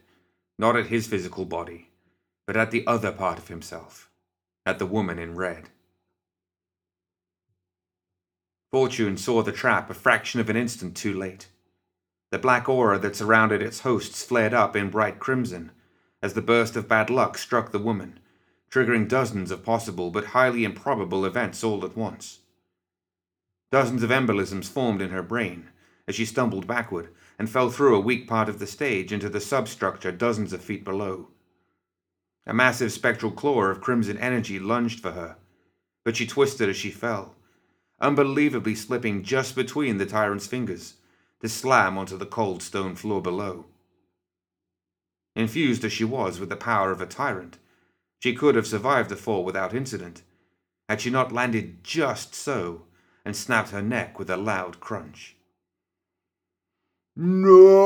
not 0.58 0.76
at 0.76 0.88
his 0.88 1.06
physical 1.06 1.46
body, 1.46 1.90
but 2.46 2.57
at 2.57 2.70
the 2.70 2.87
other 2.87 3.12
part 3.12 3.38
of 3.38 3.48
himself, 3.48 4.11
at 4.66 4.78
the 4.78 4.87
woman 4.87 5.18
in 5.18 5.35
red. 5.35 5.70
Fortune 8.70 9.16
saw 9.16 9.42
the 9.42 9.52
trap 9.52 9.88
a 9.88 9.94
fraction 9.94 10.40
of 10.40 10.50
an 10.50 10.57
instant 10.57 10.96
too 10.96 11.12
late. 11.12 11.48
The 12.30 12.38
black 12.38 12.68
aura 12.68 12.98
that 12.98 13.16
surrounded 13.16 13.62
its 13.62 13.80
hosts 13.80 14.24
flared 14.24 14.52
up 14.52 14.74
in 14.74 14.90
bright 14.90 15.18
crimson 15.18 15.70
as 16.22 16.35
the 16.35 16.42
burst 16.42 16.74
of 16.74 16.88
bad 16.88 17.11
luck 17.11 17.38
struck 17.38 17.70
the 17.70 17.78
woman 17.78 18.18
triggering 18.74 19.07
dozens 19.07 19.52
of 19.52 19.62
possible 19.62 20.11
but 20.11 20.26
highly 20.26 20.64
improbable 20.64 21.24
events 21.24 21.62
all 21.62 21.85
at 21.85 21.96
once. 21.96 22.40
Dozens 23.70 24.02
of 24.02 24.11
embolisms 24.11 24.68
formed 24.68 25.00
in 25.00 25.11
her 25.11 25.22
brain 25.22 25.68
as 26.09 26.16
she 26.16 26.24
stumbled 26.24 26.66
backward 26.66 27.11
and 27.38 27.48
fell 27.48 27.70
through 27.70 27.94
a 27.94 28.00
weak 28.00 28.26
part 28.26 28.48
of 28.48 28.59
the 28.59 28.66
stage 28.66 29.12
into 29.12 29.28
the 29.28 29.40
substructure 29.40 30.11
dozens 30.11 30.52
of 30.52 30.61
feet 30.61 30.85
below. 30.85 31.28
A 32.46 32.52
massive 32.52 32.92
spectral 32.92 33.33
claw 33.33 33.62
of 33.64 33.80
crimson 33.80 34.18
energy 34.18 34.59
lunged 34.59 35.00
for 35.00 35.12
her, 35.12 35.37
but 36.04 36.16
she 36.16 36.26
twisted 36.26 36.68
as 36.68 36.76
she 36.76 36.90
fell, 36.90 37.35
unbelievably 38.00 38.74
slipping 38.74 39.22
just 39.22 39.54
between 39.54 39.96
the 39.96 40.07
tyrant's 40.07 40.46
fingers 40.46 40.94
to 41.40 41.48
slam 41.48 41.96
onto 41.96 42.16
the 42.16 42.26
cold 42.26 42.62
stone 42.62 42.96
floor 42.96 43.22
below. 43.22 43.66
Infused 45.35 45.85
as 45.85 45.92
she 45.92 46.04
was 46.04 46.38
with 46.38 46.48
the 46.50 46.57
power 46.57 46.90
of 46.90 47.00
a 47.00 47.07
tyrant, 47.07 47.59
she 48.20 48.35
could 48.35 48.54
have 48.54 48.66
survived 48.66 49.11
the 49.11 49.16
fall 49.16 49.44
without 49.44 49.74
incident, 49.74 50.22
had 50.88 51.00
she 51.00 51.11
not 51.11 51.33
landed 51.33 51.83
just 51.83 52.35
so 52.35 52.85
and 53.24 53.35
snapped 53.35 53.70
her 53.70 53.83
neck 53.83 54.18
with 54.18 54.28
a 54.28 54.37
loud 54.37 54.80
crunch. 54.80 55.37
No! 57.16 57.84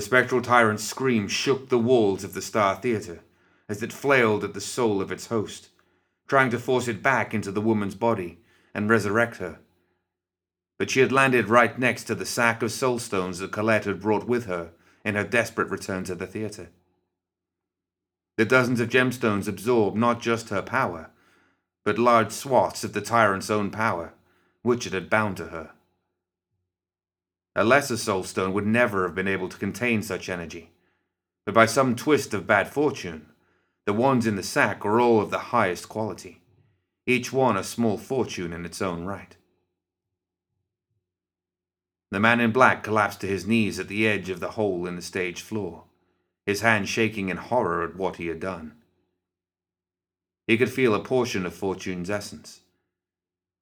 The 0.00 0.06
spectral 0.06 0.40
tyrant's 0.40 0.82
scream 0.82 1.28
shook 1.28 1.68
the 1.68 1.78
walls 1.78 2.24
of 2.24 2.32
the 2.32 2.40
Star 2.40 2.74
Theatre 2.74 3.20
as 3.68 3.82
it 3.82 3.92
flailed 3.92 4.42
at 4.42 4.54
the 4.54 4.60
soul 4.62 5.02
of 5.02 5.12
its 5.12 5.26
host, 5.26 5.68
trying 6.26 6.48
to 6.52 6.58
force 6.58 6.88
it 6.88 7.02
back 7.02 7.34
into 7.34 7.52
the 7.52 7.60
woman's 7.60 7.94
body 7.94 8.38
and 8.72 8.88
resurrect 8.88 9.36
her. 9.36 9.58
But 10.78 10.88
she 10.88 11.00
had 11.00 11.12
landed 11.12 11.50
right 11.50 11.78
next 11.78 12.04
to 12.04 12.14
the 12.14 12.24
sack 12.24 12.62
of 12.62 12.72
soul 12.72 12.98
stones 12.98 13.40
that 13.40 13.52
Colette 13.52 13.84
had 13.84 14.00
brought 14.00 14.26
with 14.26 14.46
her 14.46 14.70
in 15.04 15.16
her 15.16 15.22
desperate 15.22 15.68
return 15.68 16.04
to 16.04 16.14
the 16.14 16.26
theatre. 16.26 16.70
The 18.38 18.46
dozens 18.46 18.80
of 18.80 18.88
gemstones 18.88 19.48
absorbed 19.48 19.98
not 19.98 20.22
just 20.22 20.48
her 20.48 20.62
power, 20.62 21.10
but 21.84 21.98
large 21.98 22.32
swaths 22.32 22.84
of 22.84 22.94
the 22.94 23.02
tyrant's 23.02 23.50
own 23.50 23.70
power, 23.70 24.14
which 24.62 24.86
it 24.86 24.94
had 24.94 25.10
bound 25.10 25.36
to 25.36 25.48
her. 25.48 25.72
A 27.56 27.64
lesser 27.64 27.94
soulstone 27.94 28.52
would 28.52 28.66
never 28.66 29.02
have 29.02 29.14
been 29.14 29.28
able 29.28 29.48
to 29.48 29.58
contain 29.58 30.02
such 30.02 30.28
energy, 30.28 30.70
but 31.44 31.54
by 31.54 31.66
some 31.66 31.96
twist 31.96 32.32
of 32.32 32.46
bad 32.46 32.68
fortune, 32.68 33.26
the 33.86 33.92
ones 33.92 34.26
in 34.26 34.36
the 34.36 34.42
sack 34.42 34.84
were 34.84 35.00
all 35.00 35.20
of 35.20 35.30
the 35.30 35.38
highest 35.38 35.88
quality, 35.88 36.42
each 37.06 37.32
one 37.32 37.56
a 37.56 37.64
small 37.64 37.98
fortune 37.98 38.52
in 38.52 38.64
its 38.64 38.80
own 38.80 39.04
right. 39.04 39.36
The 42.12 42.20
man 42.20 42.40
in 42.40 42.52
black 42.52 42.82
collapsed 42.82 43.20
to 43.22 43.26
his 43.26 43.46
knees 43.46 43.78
at 43.78 43.88
the 43.88 44.06
edge 44.06 44.30
of 44.30 44.40
the 44.40 44.52
hole 44.52 44.86
in 44.86 44.96
the 44.96 45.02
stage 45.02 45.42
floor, 45.42 45.84
his 46.46 46.60
hand 46.60 46.88
shaking 46.88 47.28
in 47.28 47.36
horror 47.36 47.82
at 47.82 47.96
what 47.96 48.16
he 48.16 48.26
had 48.28 48.40
done. 48.40 48.74
He 50.46 50.58
could 50.58 50.72
feel 50.72 50.94
a 50.94 51.02
portion 51.02 51.46
of 51.46 51.54
Fortune's 51.54 52.10
essence, 52.10 52.60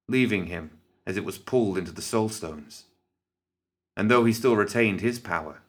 leaving 0.08 0.46
him 0.46 0.78
as 1.06 1.16
it 1.16 1.24
was 1.24 1.38
pulled 1.38 1.76
into 1.76 1.92
the 1.92 2.02
soul 2.02 2.28
stones. 2.28 2.84
And 3.98 4.10
though 4.10 4.24
he 4.24 4.32
still 4.32 4.56
retained 4.56 5.02
his 5.02 5.18
power, 5.18 5.60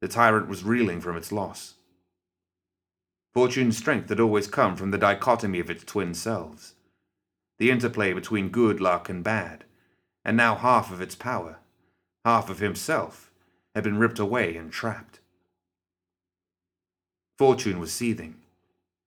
the 0.00 0.08
tyrant 0.08 0.48
was 0.48 0.64
reeling 0.64 1.00
from 1.00 1.16
its 1.16 1.30
loss. 1.30 1.74
Fortune's 3.32 3.76
strength 3.76 4.08
had 4.08 4.18
always 4.18 4.48
come 4.48 4.74
from 4.74 4.90
the 4.90 4.98
dichotomy 4.98 5.60
of 5.60 5.70
its 5.70 5.84
twin 5.84 6.12
selves, 6.14 6.74
the 7.58 7.70
interplay 7.70 8.12
between 8.12 8.48
good 8.48 8.80
luck 8.80 9.08
and 9.08 9.22
bad, 9.22 9.64
and 10.24 10.36
now 10.36 10.56
half 10.56 10.90
of 10.90 11.00
its 11.00 11.14
power 11.14 11.60
half 12.26 12.50
of 12.50 12.58
himself, 12.58 13.30
had 13.72 13.84
been 13.84 13.98
ripped 13.98 14.18
away 14.18 14.56
and 14.56 14.72
trapped. 14.72 15.20
Fortune 17.38 17.78
was 17.78 17.92
seething, 17.92 18.34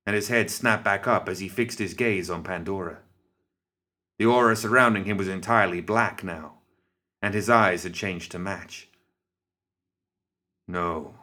and 0.05 0.15
his 0.15 0.29
head 0.29 0.49
snapped 0.49 0.85
back 0.85 1.05
up 1.05 1.27
as 1.27 1.39
he 1.39 1.49
fixed 1.49 1.79
his 1.79 1.93
gaze 1.93 2.29
on 2.29 2.43
Pandora. 2.43 2.99
The 4.19 4.25
aura 4.25 4.55
surrounding 4.55 5.03
him 5.03 5.17
was 5.17 5.27
entirely 5.27 5.81
black 5.81 6.23
now, 6.23 6.58
and 7.21 7.33
his 7.33 7.49
eyes 7.49 7.83
had 7.83 7.93
changed 7.93 8.31
to 8.31 8.39
match. 8.39 8.87
No, 10.67 11.15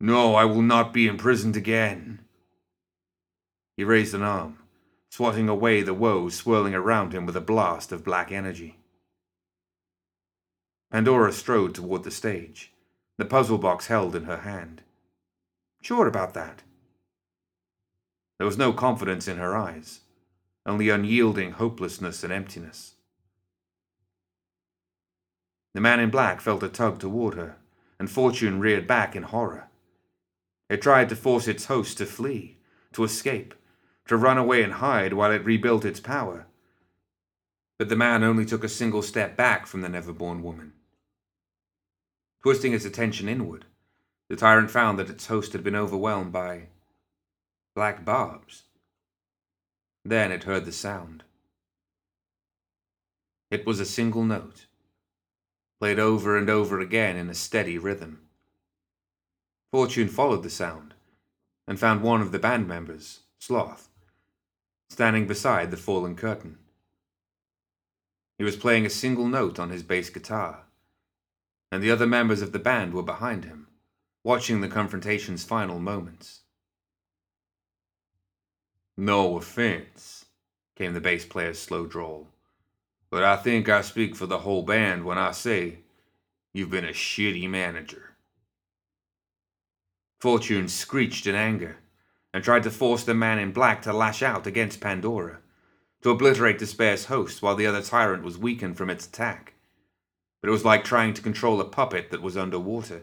no, 0.00 0.34
I 0.34 0.44
will 0.44 0.62
not 0.62 0.92
be 0.92 1.08
imprisoned 1.08 1.56
again. 1.56 2.20
He 3.76 3.84
raised 3.84 4.14
an 4.14 4.22
arm, 4.22 4.58
swatting 5.10 5.48
away 5.48 5.82
the 5.82 5.94
woes 5.94 6.34
swirling 6.34 6.74
around 6.74 7.12
him 7.12 7.26
with 7.26 7.36
a 7.36 7.40
blast 7.40 7.90
of 7.90 8.04
black 8.04 8.30
energy. 8.30 8.78
Pandora 10.90 11.32
strode 11.32 11.74
toward 11.74 12.04
the 12.04 12.10
stage, 12.10 12.72
the 13.16 13.24
puzzle 13.24 13.58
box 13.58 13.88
held 13.88 14.14
in 14.14 14.24
her 14.24 14.38
hand. 14.38 14.82
Sure 15.82 16.06
about 16.06 16.34
that. 16.34 16.62
There 18.38 18.46
was 18.46 18.58
no 18.58 18.72
confidence 18.72 19.26
in 19.26 19.36
her 19.36 19.56
eyes, 19.56 20.00
only 20.64 20.88
unyielding 20.88 21.52
hopelessness 21.52 22.22
and 22.22 22.32
emptiness. 22.32 22.94
The 25.74 25.80
man 25.80 26.00
in 26.00 26.10
black 26.10 26.40
felt 26.40 26.62
a 26.62 26.68
tug 26.68 26.98
toward 26.98 27.34
her, 27.34 27.56
and 27.98 28.10
Fortune 28.10 28.60
reared 28.60 28.86
back 28.86 29.14
in 29.14 29.24
horror. 29.24 29.68
It 30.68 30.82
tried 30.82 31.08
to 31.08 31.16
force 31.16 31.48
its 31.48 31.66
host 31.66 31.98
to 31.98 32.06
flee, 32.06 32.58
to 32.92 33.04
escape, 33.04 33.54
to 34.06 34.16
run 34.16 34.38
away 34.38 34.62
and 34.62 34.74
hide 34.74 35.12
while 35.12 35.30
it 35.30 35.44
rebuilt 35.44 35.84
its 35.84 36.00
power. 36.00 36.46
But 37.78 37.88
the 37.88 37.96
man 37.96 38.24
only 38.24 38.44
took 38.44 38.64
a 38.64 38.68
single 38.68 39.02
step 39.02 39.36
back 39.36 39.66
from 39.66 39.82
the 39.82 39.88
never 39.88 40.12
born 40.12 40.42
woman. 40.42 40.72
Twisting 42.42 42.72
its 42.72 42.84
attention 42.84 43.28
inward, 43.28 43.66
the 44.28 44.36
tyrant 44.36 44.70
found 44.70 44.98
that 44.98 45.10
its 45.10 45.26
host 45.26 45.52
had 45.52 45.64
been 45.64 45.76
overwhelmed 45.76 46.32
by 46.32 46.68
black 47.74 48.04
barbs. 48.04 48.64
Then 50.04 50.32
it 50.32 50.44
heard 50.44 50.64
the 50.64 50.72
sound. 50.72 51.24
It 53.50 53.66
was 53.66 53.80
a 53.80 53.86
single 53.86 54.24
note, 54.24 54.66
played 55.80 55.98
over 55.98 56.36
and 56.36 56.50
over 56.50 56.80
again 56.80 57.16
in 57.16 57.30
a 57.30 57.34
steady 57.34 57.78
rhythm. 57.78 58.20
Fortune 59.70 60.08
followed 60.08 60.42
the 60.42 60.50
sound 60.50 60.94
and 61.66 61.78
found 61.78 62.02
one 62.02 62.22
of 62.22 62.32
the 62.32 62.38
band 62.38 62.66
members, 62.66 63.20
Sloth, 63.38 63.88
standing 64.88 65.26
beside 65.26 65.70
the 65.70 65.76
fallen 65.76 66.16
curtain. 66.16 66.58
He 68.38 68.44
was 68.44 68.56
playing 68.56 68.86
a 68.86 68.90
single 68.90 69.28
note 69.28 69.58
on 69.58 69.70
his 69.70 69.82
bass 69.82 70.10
guitar, 70.10 70.64
and 71.70 71.82
the 71.82 71.90
other 71.90 72.06
members 72.06 72.40
of 72.40 72.52
the 72.52 72.58
band 72.58 72.94
were 72.94 73.02
behind 73.02 73.44
him, 73.44 73.66
watching 74.24 74.60
the 74.60 74.68
confrontation's 74.68 75.44
final 75.44 75.78
moments. 75.78 76.40
No 78.96 79.36
offense, 79.36 80.24
came 80.74 80.94
the 80.94 81.00
bass 81.00 81.24
player's 81.24 81.58
slow 81.58 81.86
drawl, 81.86 82.28
but 83.10 83.24
I 83.24 83.36
think 83.36 83.68
I 83.68 83.80
speak 83.80 84.14
for 84.14 84.26
the 84.26 84.38
whole 84.38 84.62
band 84.62 85.04
when 85.04 85.18
I 85.18 85.32
say 85.32 85.78
you've 86.52 86.70
been 86.70 86.84
a 86.84 86.92
shitty 86.92 87.48
manager. 87.48 88.14
Fortune 90.20 90.68
screeched 90.68 91.26
in 91.26 91.34
anger 91.34 91.78
and 92.34 92.44
tried 92.44 92.64
to 92.64 92.70
force 92.70 93.04
the 93.04 93.14
man 93.14 93.38
in 93.38 93.52
black 93.52 93.82
to 93.82 93.92
lash 93.92 94.22
out 94.22 94.46
against 94.46 94.80
Pandora, 94.80 95.38
to 96.02 96.10
obliterate 96.10 96.58
Despair's 96.58 97.06
host 97.06 97.42
while 97.42 97.54
the 97.54 97.66
other 97.66 97.82
tyrant 97.82 98.22
was 98.22 98.36
weakened 98.36 98.76
from 98.76 98.90
its 98.90 99.06
attack. 99.06 99.54
But 100.40 100.48
it 100.48 100.52
was 100.52 100.64
like 100.64 100.84
trying 100.84 101.14
to 101.14 101.22
control 101.22 101.60
a 101.60 101.64
puppet 101.64 102.10
that 102.10 102.22
was 102.22 102.36
underwater. 102.36 103.02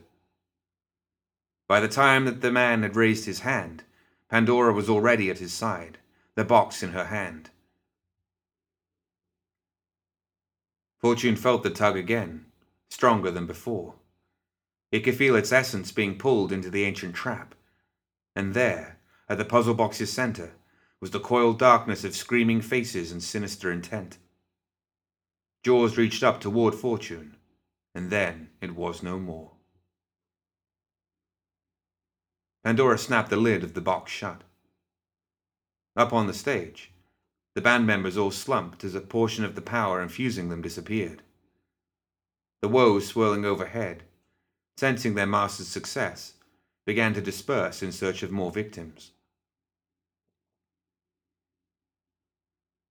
By 1.67 1.79
the 1.79 1.87
time 1.87 2.25
that 2.25 2.41
the 2.41 2.51
man 2.51 2.83
had 2.83 2.95
raised 2.95 3.25
his 3.25 3.39
hand, 3.39 3.83
Pandora 4.29 4.73
was 4.73 4.89
already 4.89 5.29
at 5.29 5.39
his 5.39 5.53
side, 5.53 5.97
the 6.35 6.45
box 6.45 6.83
in 6.83 6.91
her 6.91 7.05
hand. 7.05 7.49
Fortune 11.05 11.35
felt 11.35 11.61
the 11.61 11.69
tug 11.69 11.95
again, 11.95 12.47
stronger 12.89 13.29
than 13.29 13.45
before. 13.45 13.93
It 14.91 15.01
could 15.01 15.15
feel 15.15 15.35
its 15.35 15.51
essence 15.51 15.91
being 15.91 16.17
pulled 16.17 16.51
into 16.51 16.71
the 16.71 16.83
ancient 16.83 17.13
trap. 17.13 17.53
And 18.35 18.55
there, 18.55 18.97
at 19.29 19.37
the 19.37 19.45
puzzle 19.45 19.75
box's 19.75 20.11
center, 20.11 20.53
was 20.99 21.11
the 21.11 21.19
coiled 21.19 21.59
darkness 21.59 22.03
of 22.03 22.15
screaming 22.15 22.59
faces 22.59 23.11
and 23.11 23.21
sinister 23.21 23.71
intent. 23.71 24.17
Jaws 25.63 25.95
reached 25.95 26.23
up 26.23 26.41
toward 26.41 26.73
Fortune, 26.73 27.37
and 27.93 28.09
then 28.09 28.49
it 28.59 28.73
was 28.75 29.03
no 29.03 29.19
more. 29.19 29.51
Pandora 32.63 32.97
snapped 32.97 33.29
the 33.29 33.37
lid 33.37 33.63
of 33.63 33.75
the 33.75 33.79
box 33.79 34.11
shut. 34.11 34.41
Up 35.95 36.13
on 36.13 36.25
the 36.25 36.33
stage, 36.33 36.91
the 37.55 37.61
band 37.61 37.87
members 37.87 38.17
all 38.17 38.31
slumped 38.31 38.83
as 38.83 38.93
a 38.93 39.01
portion 39.01 39.43
of 39.43 39.55
the 39.55 39.61
power 39.61 40.01
infusing 40.01 40.49
them 40.49 40.61
disappeared. 40.61 41.23
The 42.61 42.67
woes 42.69 43.07
swirling 43.07 43.45
overhead 43.45 44.03
sensing 44.77 45.15
their 45.15 45.25
master's 45.25 45.67
success, 45.67 46.33
began 46.85 47.13
to 47.13 47.21
disperse 47.21 47.81
in 47.81 47.91
search 47.91 48.23
of 48.23 48.31
more 48.31 48.51
victims. 48.51 49.11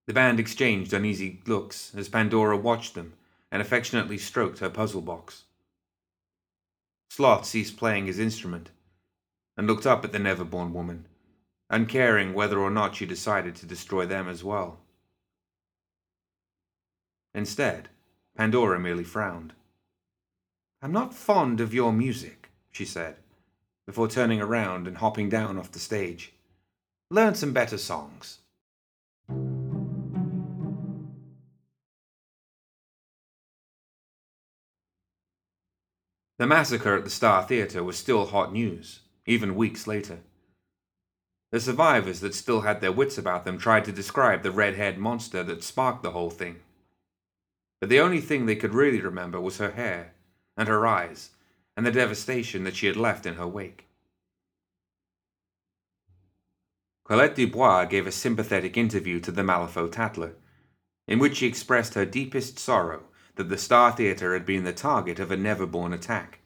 The 0.06 0.14
band 0.14 0.40
exchanged 0.40 0.92
uneasy 0.92 1.42
looks 1.46 1.94
as 1.94 2.08
Pandora 2.08 2.56
watched 2.56 2.94
them 2.94 3.14
and 3.50 3.62
affectionately 3.62 4.18
stroked 4.18 4.58
her 4.58 4.68
puzzle 4.68 5.00
box. 5.00 5.44
Sloth 7.10 7.46
ceased 7.46 7.76
playing 7.76 8.06
his 8.06 8.18
instrument 8.18 8.70
and 9.56 9.66
looked 9.66 9.86
up 9.86 10.04
at 10.04 10.12
the 10.12 10.18
never-born 10.18 10.72
woman, 10.72 11.06
uncaring 11.74 12.32
whether 12.34 12.60
or 12.60 12.70
not 12.70 12.94
she 12.94 13.04
decided 13.04 13.56
to 13.56 13.66
destroy 13.66 14.06
them 14.06 14.28
as 14.28 14.44
well. 14.44 14.78
Instead, 17.34 17.88
Pandora 18.36 18.78
merely 18.78 19.02
frowned. 19.02 19.52
I'm 20.80 20.92
not 20.92 21.12
fond 21.12 21.60
of 21.60 21.74
your 21.74 21.92
music, 21.92 22.50
she 22.70 22.84
said, 22.84 23.16
before 23.86 24.06
turning 24.06 24.40
around 24.40 24.86
and 24.86 24.98
hopping 24.98 25.28
down 25.28 25.58
off 25.58 25.72
the 25.72 25.80
stage. 25.80 26.32
Learn 27.10 27.34
some 27.34 27.52
better 27.52 27.76
songs. 27.76 28.38
The 36.38 36.46
massacre 36.46 36.96
at 36.96 37.02
the 37.02 37.10
Star 37.10 37.42
Theatre 37.42 37.82
was 37.82 37.98
still 37.98 38.26
hot 38.26 38.52
news, 38.52 39.00
even 39.26 39.56
weeks 39.56 39.88
later. 39.88 40.20
The 41.54 41.60
survivors 41.60 42.18
that 42.18 42.34
still 42.34 42.62
had 42.62 42.80
their 42.80 42.90
wits 42.90 43.16
about 43.16 43.44
them 43.44 43.58
tried 43.58 43.84
to 43.84 43.92
describe 43.92 44.42
the 44.42 44.50
red 44.50 44.74
haired 44.74 44.98
monster 44.98 45.44
that 45.44 45.62
sparked 45.62 46.02
the 46.02 46.10
whole 46.10 46.30
thing. 46.30 46.58
But 47.80 47.90
the 47.90 48.00
only 48.00 48.20
thing 48.20 48.46
they 48.46 48.56
could 48.56 48.74
really 48.74 49.00
remember 49.00 49.40
was 49.40 49.58
her 49.58 49.70
hair 49.70 50.14
and 50.56 50.66
her 50.66 50.84
eyes, 50.84 51.30
and 51.76 51.86
the 51.86 51.92
devastation 51.92 52.64
that 52.64 52.74
she 52.74 52.88
had 52.88 52.96
left 52.96 53.24
in 53.24 53.34
her 53.34 53.46
wake. 53.46 53.86
Colette 57.04 57.36
Dubois 57.36 57.84
gave 57.84 58.08
a 58.08 58.10
sympathetic 58.10 58.76
interview 58.76 59.20
to 59.20 59.30
the 59.30 59.44
Malifaux 59.44 59.92
Tatler, 59.92 60.34
in 61.06 61.20
which 61.20 61.36
she 61.36 61.46
expressed 61.46 61.94
her 61.94 62.04
deepest 62.04 62.58
sorrow 62.58 63.04
that 63.36 63.48
the 63.48 63.58
Star 63.58 63.92
Theatre 63.92 64.32
had 64.32 64.44
been 64.44 64.64
the 64.64 64.72
target 64.72 65.20
of 65.20 65.30
a 65.30 65.36
never 65.36 65.66
born 65.66 65.92
attack. 65.92 66.40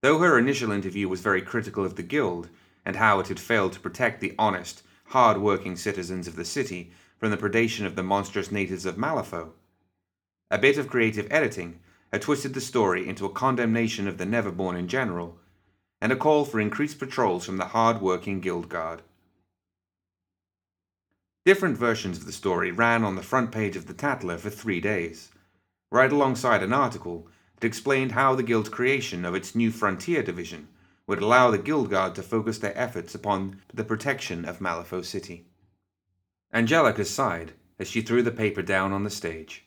Though 0.00 0.20
her 0.20 0.38
initial 0.38 0.72
interview 0.72 1.06
was 1.06 1.20
very 1.20 1.42
critical 1.42 1.84
of 1.84 1.96
the 1.96 2.02
Guild 2.02 2.48
and 2.84 2.96
how 2.96 3.20
it 3.20 3.28
had 3.28 3.40
failed 3.40 3.72
to 3.72 3.80
protect 3.80 4.20
the 4.20 4.34
honest, 4.38 4.82
hard 5.06 5.38
working 5.38 5.76
citizens 5.76 6.26
of 6.26 6.36
the 6.36 6.44
city 6.44 6.90
from 7.18 7.30
the 7.30 7.36
predation 7.36 7.86
of 7.86 7.96
the 7.96 8.02
monstrous 8.02 8.50
natives 8.50 8.84
of 8.84 8.96
Malifaux, 8.96 9.52
a 10.50 10.58
bit 10.58 10.76
of 10.76 10.88
creative 10.88 11.26
editing 11.30 11.80
had 12.12 12.20
twisted 12.20 12.52
the 12.52 12.60
story 12.60 13.08
into 13.08 13.24
a 13.24 13.30
condemnation 13.30 14.06
of 14.06 14.18
the 14.18 14.26
Neverborn 14.26 14.78
in 14.78 14.86
general, 14.86 15.38
and 16.00 16.12
a 16.12 16.16
call 16.16 16.44
for 16.44 16.60
increased 16.60 16.98
patrols 16.98 17.46
from 17.46 17.56
the 17.56 17.68
hard-working 17.68 18.40
Guild 18.40 18.68
Guard. 18.68 19.00
Different 21.46 21.78
versions 21.78 22.18
of 22.18 22.26
the 22.26 22.32
story 22.32 22.70
ran 22.70 23.02
on 23.02 23.16
the 23.16 23.22
front 23.22 23.50
page 23.50 23.76
of 23.76 23.86
the 23.86 23.94
Tatler 23.94 24.36
for 24.36 24.50
three 24.50 24.80
days, 24.80 25.30
right 25.90 26.12
alongside 26.12 26.62
an 26.62 26.72
article 26.72 27.26
that 27.56 27.66
explained 27.66 28.12
how 28.12 28.34
the 28.34 28.42
Guild's 28.42 28.68
creation 28.68 29.24
of 29.24 29.34
its 29.34 29.54
new 29.54 29.70
Frontier 29.70 30.22
Division 30.22 30.68
would 31.06 31.20
allow 31.20 31.50
the 31.50 31.58
Guild 31.58 31.90
Guard 31.90 32.14
to 32.14 32.22
focus 32.22 32.58
their 32.58 32.76
efforts 32.78 33.14
upon 33.14 33.60
the 33.72 33.84
protection 33.84 34.44
of 34.44 34.60
Malifaux 34.60 35.04
City. 35.04 35.46
Angelica 36.52 37.04
sighed 37.04 37.52
as 37.78 37.88
she 37.88 38.02
threw 38.02 38.22
the 38.22 38.30
paper 38.30 38.62
down 38.62 38.92
on 38.92 39.04
the 39.04 39.10
stage. 39.10 39.64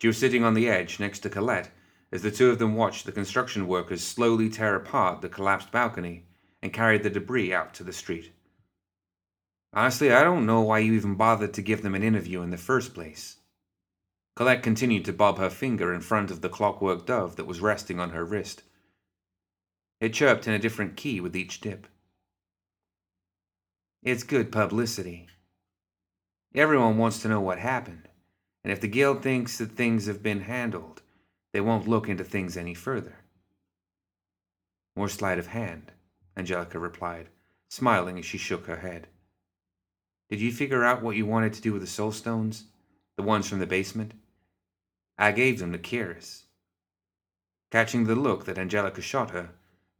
She 0.00 0.06
was 0.06 0.18
sitting 0.18 0.44
on 0.44 0.54
the 0.54 0.68
edge 0.68 1.00
next 1.00 1.20
to 1.20 1.30
Colette 1.30 1.70
as 2.12 2.22
the 2.22 2.30
two 2.30 2.50
of 2.50 2.58
them 2.58 2.74
watched 2.74 3.04
the 3.04 3.12
construction 3.12 3.66
workers 3.66 4.02
slowly 4.02 4.48
tear 4.48 4.74
apart 4.74 5.20
the 5.20 5.28
collapsed 5.28 5.70
balcony 5.70 6.26
and 6.62 6.72
carry 6.72 6.98
the 6.98 7.10
debris 7.10 7.52
out 7.52 7.74
to 7.74 7.84
the 7.84 7.92
street. 7.92 8.32
Honestly, 9.72 10.12
I 10.12 10.24
don't 10.24 10.46
know 10.46 10.62
why 10.62 10.78
you 10.78 10.94
even 10.94 11.14
bothered 11.14 11.52
to 11.54 11.62
give 11.62 11.82
them 11.82 11.94
an 11.94 12.02
interview 12.02 12.40
in 12.42 12.50
the 12.50 12.56
first 12.56 12.94
place. 12.94 13.36
Colette 14.34 14.62
continued 14.62 15.04
to 15.04 15.12
bob 15.12 15.38
her 15.38 15.50
finger 15.50 15.92
in 15.92 16.00
front 16.00 16.30
of 16.30 16.40
the 16.40 16.48
clockwork 16.48 17.06
dove 17.06 17.36
that 17.36 17.46
was 17.46 17.60
resting 17.60 18.00
on 18.00 18.10
her 18.10 18.24
wrist. 18.24 18.62
It 20.00 20.14
chirped 20.14 20.46
in 20.46 20.54
a 20.54 20.58
different 20.58 20.96
key 20.96 21.20
with 21.20 21.34
each 21.34 21.60
dip. 21.60 21.86
It's 24.02 24.22
good 24.22 24.52
publicity. 24.52 25.28
Everyone 26.54 26.98
wants 26.98 27.20
to 27.22 27.28
know 27.28 27.40
what 27.40 27.58
happened. 27.58 28.08
And 28.62 28.72
if 28.72 28.80
the 28.80 28.88
guild 28.88 29.22
thinks 29.22 29.58
that 29.58 29.72
things 29.72 30.06
have 30.06 30.22
been 30.22 30.42
handled, 30.42 31.02
they 31.52 31.60
won't 31.60 31.88
look 31.88 32.08
into 32.08 32.24
things 32.24 32.56
any 32.56 32.74
further. 32.74 33.16
More 34.94 35.08
sleight 35.08 35.38
of 35.38 35.48
hand, 35.48 35.92
Angelica 36.36 36.78
replied, 36.78 37.28
smiling 37.68 38.18
as 38.18 38.24
she 38.24 38.38
shook 38.38 38.66
her 38.66 38.78
head. 38.78 39.08
Did 40.28 40.40
you 40.40 40.52
figure 40.52 40.84
out 40.84 41.02
what 41.02 41.16
you 41.16 41.26
wanted 41.26 41.54
to 41.54 41.62
do 41.62 41.72
with 41.72 41.82
the 41.82 41.88
soul 41.88 42.12
stones? 42.12 42.64
The 43.16 43.22
ones 43.22 43.48
from 43.48 43.58
the 43.58 43.66
basement? 43.66 44.12
I 45.16 45.32
gave 45.32 45.58
them 45.58 45.72
to 45.72 45.78
Kaeris. 45.78 46.42
Catching 47.70 48.04
the 48.04 48.14
look 48.14 48.44
that 48.44 48.58
Angelica 48.58 49.00
shot 49.00 49.30
her, 49.30 49.50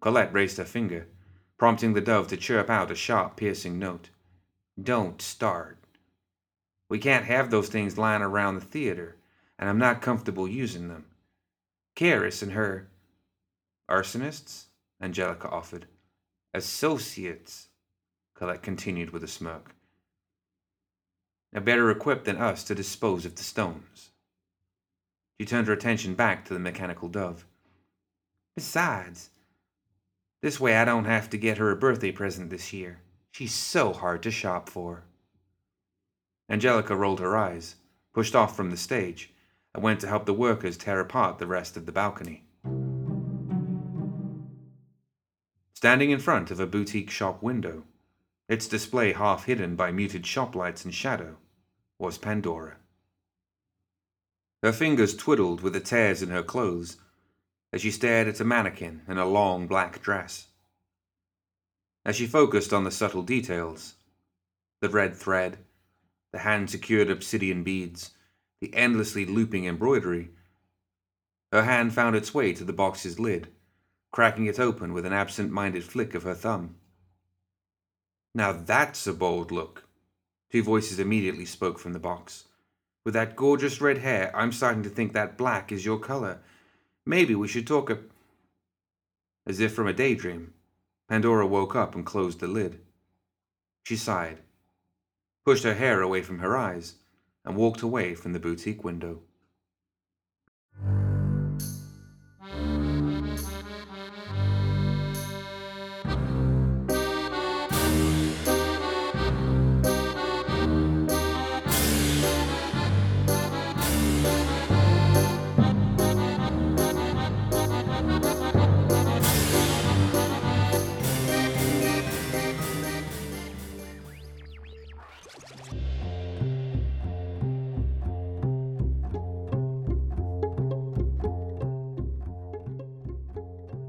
Colette 0.00 0.32
raised 0.32 0.58
her 0.58 0.64
finger, 0.64 1.08
prompting 1.56 1.94
the 1.94 2.00
dove 2.00 2.28
to 2.28 2.36
chirp 2.36 2.70
out 2.70 2.90
a 2.90 2.94
sharp, 2.94 3.36
piercing 3.36 3.78
note. 3.78 4.10
Don't 4.80 5.20
start. 5.20 5.78
We 6.88 6.98
can't 6.98 7.24
have 7.24 7.50
those 7.50 7.68
things 7.68 7.98
lying 7.98 8.22
around 8.22 8.54
the 8.54 8.60
theater, 8.60 9.16
and 9.58 9.68
I'm 9.68 9.78
not 9.78 10.00
comfortable 10.00 10.48
using 10.48 10.88
them. 10.88 11.06
Kaeris 11.96 12.42
and 12.42 12.52
her. 12.52 12.88
Arsonists? 13.90 14.66
Angelica 15.00 15.48
offered. 15.48 15.86
Associates, 16.54 17.68
Colette 18.34 18.62
continued 18.62 19.10
with 19.10 19.24
a 19.24 19.28
smirk. 19.28 19.74
Are 21.54 21.60
better 21.60 21.90
equipped 21.90 22.24
than 22.24 22.36
us 22.36 22.62
to 22.64 22.74
dispose 22.74 23.24
of 23.24 23.34
the 23.34 23.42
stones. 23.42 24.10
She 25.38 25.46
turned 25.46 25.66
her 25.66 25.72
attention 25.72 26.14
back 26.14 26.44
to 26.44 26.54
the 26.54 26.60
mechanical 26.60 27.08
dove. 27.08 27.46
Besides, 28.54 29.30
this 30.40 30.60
way 30.60 30.76
I 30.76 30.84
don't 30.84 31.04
have 31.04 31.28
to 31.30 31.36
get 31.36 31.58
her 31.58 31.70
a 31.70 31.76
birthday 31.76 32.12
present 32.12 32.50
this 32.50 32.72
year. 32.72 33.00
She's 33.30 33.54
so 33.54 33.92
hard 33.92 34.22
to 34.22 34.30
shop 34.30 34.68
for. 34.68 35.04
Angelica 36.48 36.96
rolled 36.96 37.20
her 37.20 37.36
eyes, 37.36 37.76
pushed 38.14 38.34
off 38.34 38.56
from 38.56 38.70
the 38.70 38.76
stage, 38.76 39.32
and 39.74 39.82
went 39.82 40.00
to 40.00 40.08
help 40.08 40.26
the 40.26 40.34
workers 40.34 40.76
tear 40.76 41.00
apart 41.00 41.38
the 41.38 41.46
rest 41.46 41.76
of 41.76 41.86
the 41.86 41.92
balcony. 41.92 42.44
Standing 45.74 46.10
in 46.10 46.18
front 46.18 46.50
of 46.50 46.58
a 46.58 46.66
boutique 46.66 47.10
shop 47.10 47.42
window, 47.42 47.84
its 48.48 48.66
display 48.66 49.12
half 49.12 49.44
hidden 49.44 49.76
by 49.76 49.92
muted 49.92 50.26
shop 50.26 50.54
lights 50.54 50.84
and 50.84 50.94
shadow, 50.94 51.36
was 51.98 52.18
Pandora. 52.18 52.76
Her 54.62 54.72
fingers 54.72 55.16
twiddled 55.16 55.60
with 55.60 55.74
the 55.74 55.80
tears 55.80 56.22
in 56.22 56.30
her 56.30 56.42
clothes 56.42 56.96
as 57.72 57.80
she 57.82 57.90
stared 57.90 58.28
at 58.28 58.40
a 58.40 58.44
mannequin 58.44 59.02
in 59.08 59.18
a 59.18 59.26
long 59.26 59.66
black 59.66 60.00
dress. 60.02 60.48
As 62.04 62.16
she 62.16 62.26
focused 62.26 62.72
on 62.72 62.84
the 62.84 62.90
subtle 62.90 63.22
details 63.22 63.94
the 64.80 64.88
red 64.88 65.16
thread, 65.16 65.58
the 66.32 66.38
hand 66.38 66.70
secured 66.70 67.10
obsidian 67.10 67.64
beads, 67.64 68.12
the 68.60 68.72
endlessly 68.74 69.26
looping 69.26 69.66
embroidery 69.66 70.30
her 71.52 71.62
hand 71.62 71.94
found 71.94 72.14
its 72.14 72.34
way 72.34 72.52
to 72.52 72.64
the 72.64 72.72
box's 72.72 73.18
lid, 73.18 73.48
cracking 74.12 74.46
it 74.46 74.60
open 74.60 74.92
with 74.92 75.06
an 75.06 75.12
absent 75.12 75.50
minded 75.50 75.82
flick 75.82 76.14
of 76.14 76.24
her 76.24 76.34
thumb. 76.34 76.76
Now 78.34 78.52
that's 78.52 79.06
a 79.06 79.14
bold 79.14 79.50
look. 79.50 79.88
Two 80.52 80.62
voices 80.62 80.98
immediately 80.98 81.46
spoke 81.46 81.78
from 81.78 81.94
the 81.94 81.98
box. 81.98 82.44
With 83.04 83.14
that 83.14 83.36
gorgeous 83.36 83.80
red 83.80 83.98
hair, 83.98 84.30
I'm 84.34 84.52
starting 84.52 84.82
to 84.82 84.90
think 84.90 85.12
that 85.12 85.38
black 85.38 85.72
is 85.72 85.86
your 85.86 85.98
color. 85.98 86.40
Maybe 87.08 87.34
we 87.34 87.48
should 87.48 87.66
talk 87.66 87.88
a. 87.88 88.00
As 89.46 89.60
if 89.60 89.72
from 89.72 89.86
a 89.86 89.94
daydream, 89.94 90.52
Pandora 91.08 91.46
woke 91.46 91.74
up 91.74 91.94
and 91.94 92.04
closed 92.04 92.38
the 92.38 92.46
lid. 92.46 92.80
She 93.84 93.96
sighed, 93.96 94.40
pushed 95.42 95.64
her 95.64 95.72
hair 95.72 96.02
away 96.02 96.20
from 96.20 96.40
her 96.40 96.54
eyes, 96.54 96.96
and 97.46 97.56
walked 97.56 97.80
away 97.80 98.14
from 98.14 98.34
the 98.34 98.38
boutique 98.38 98.84
window. 98.84 99.22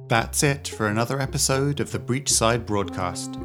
That's 0.10 0.42
it 0.42 0.68
for 0.68 0.88
another 0.88 1.22
episode 1.22 1.80
of 1.80 1.92
the 1.92 2.00
Breachside 2.00 2.66
broadcast. 2.66 3.38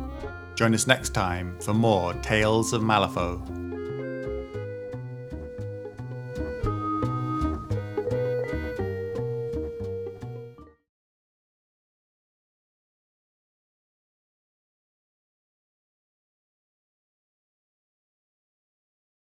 Join 0.54 0.72
us 0.72 0.86
next 0.86 1.10
time 1.10 1.60
for 1.60 1.74
more 1.74 2.14
Tales 2.14 2.72
of 2.72 2.80
Malifaux. 2.80 3.63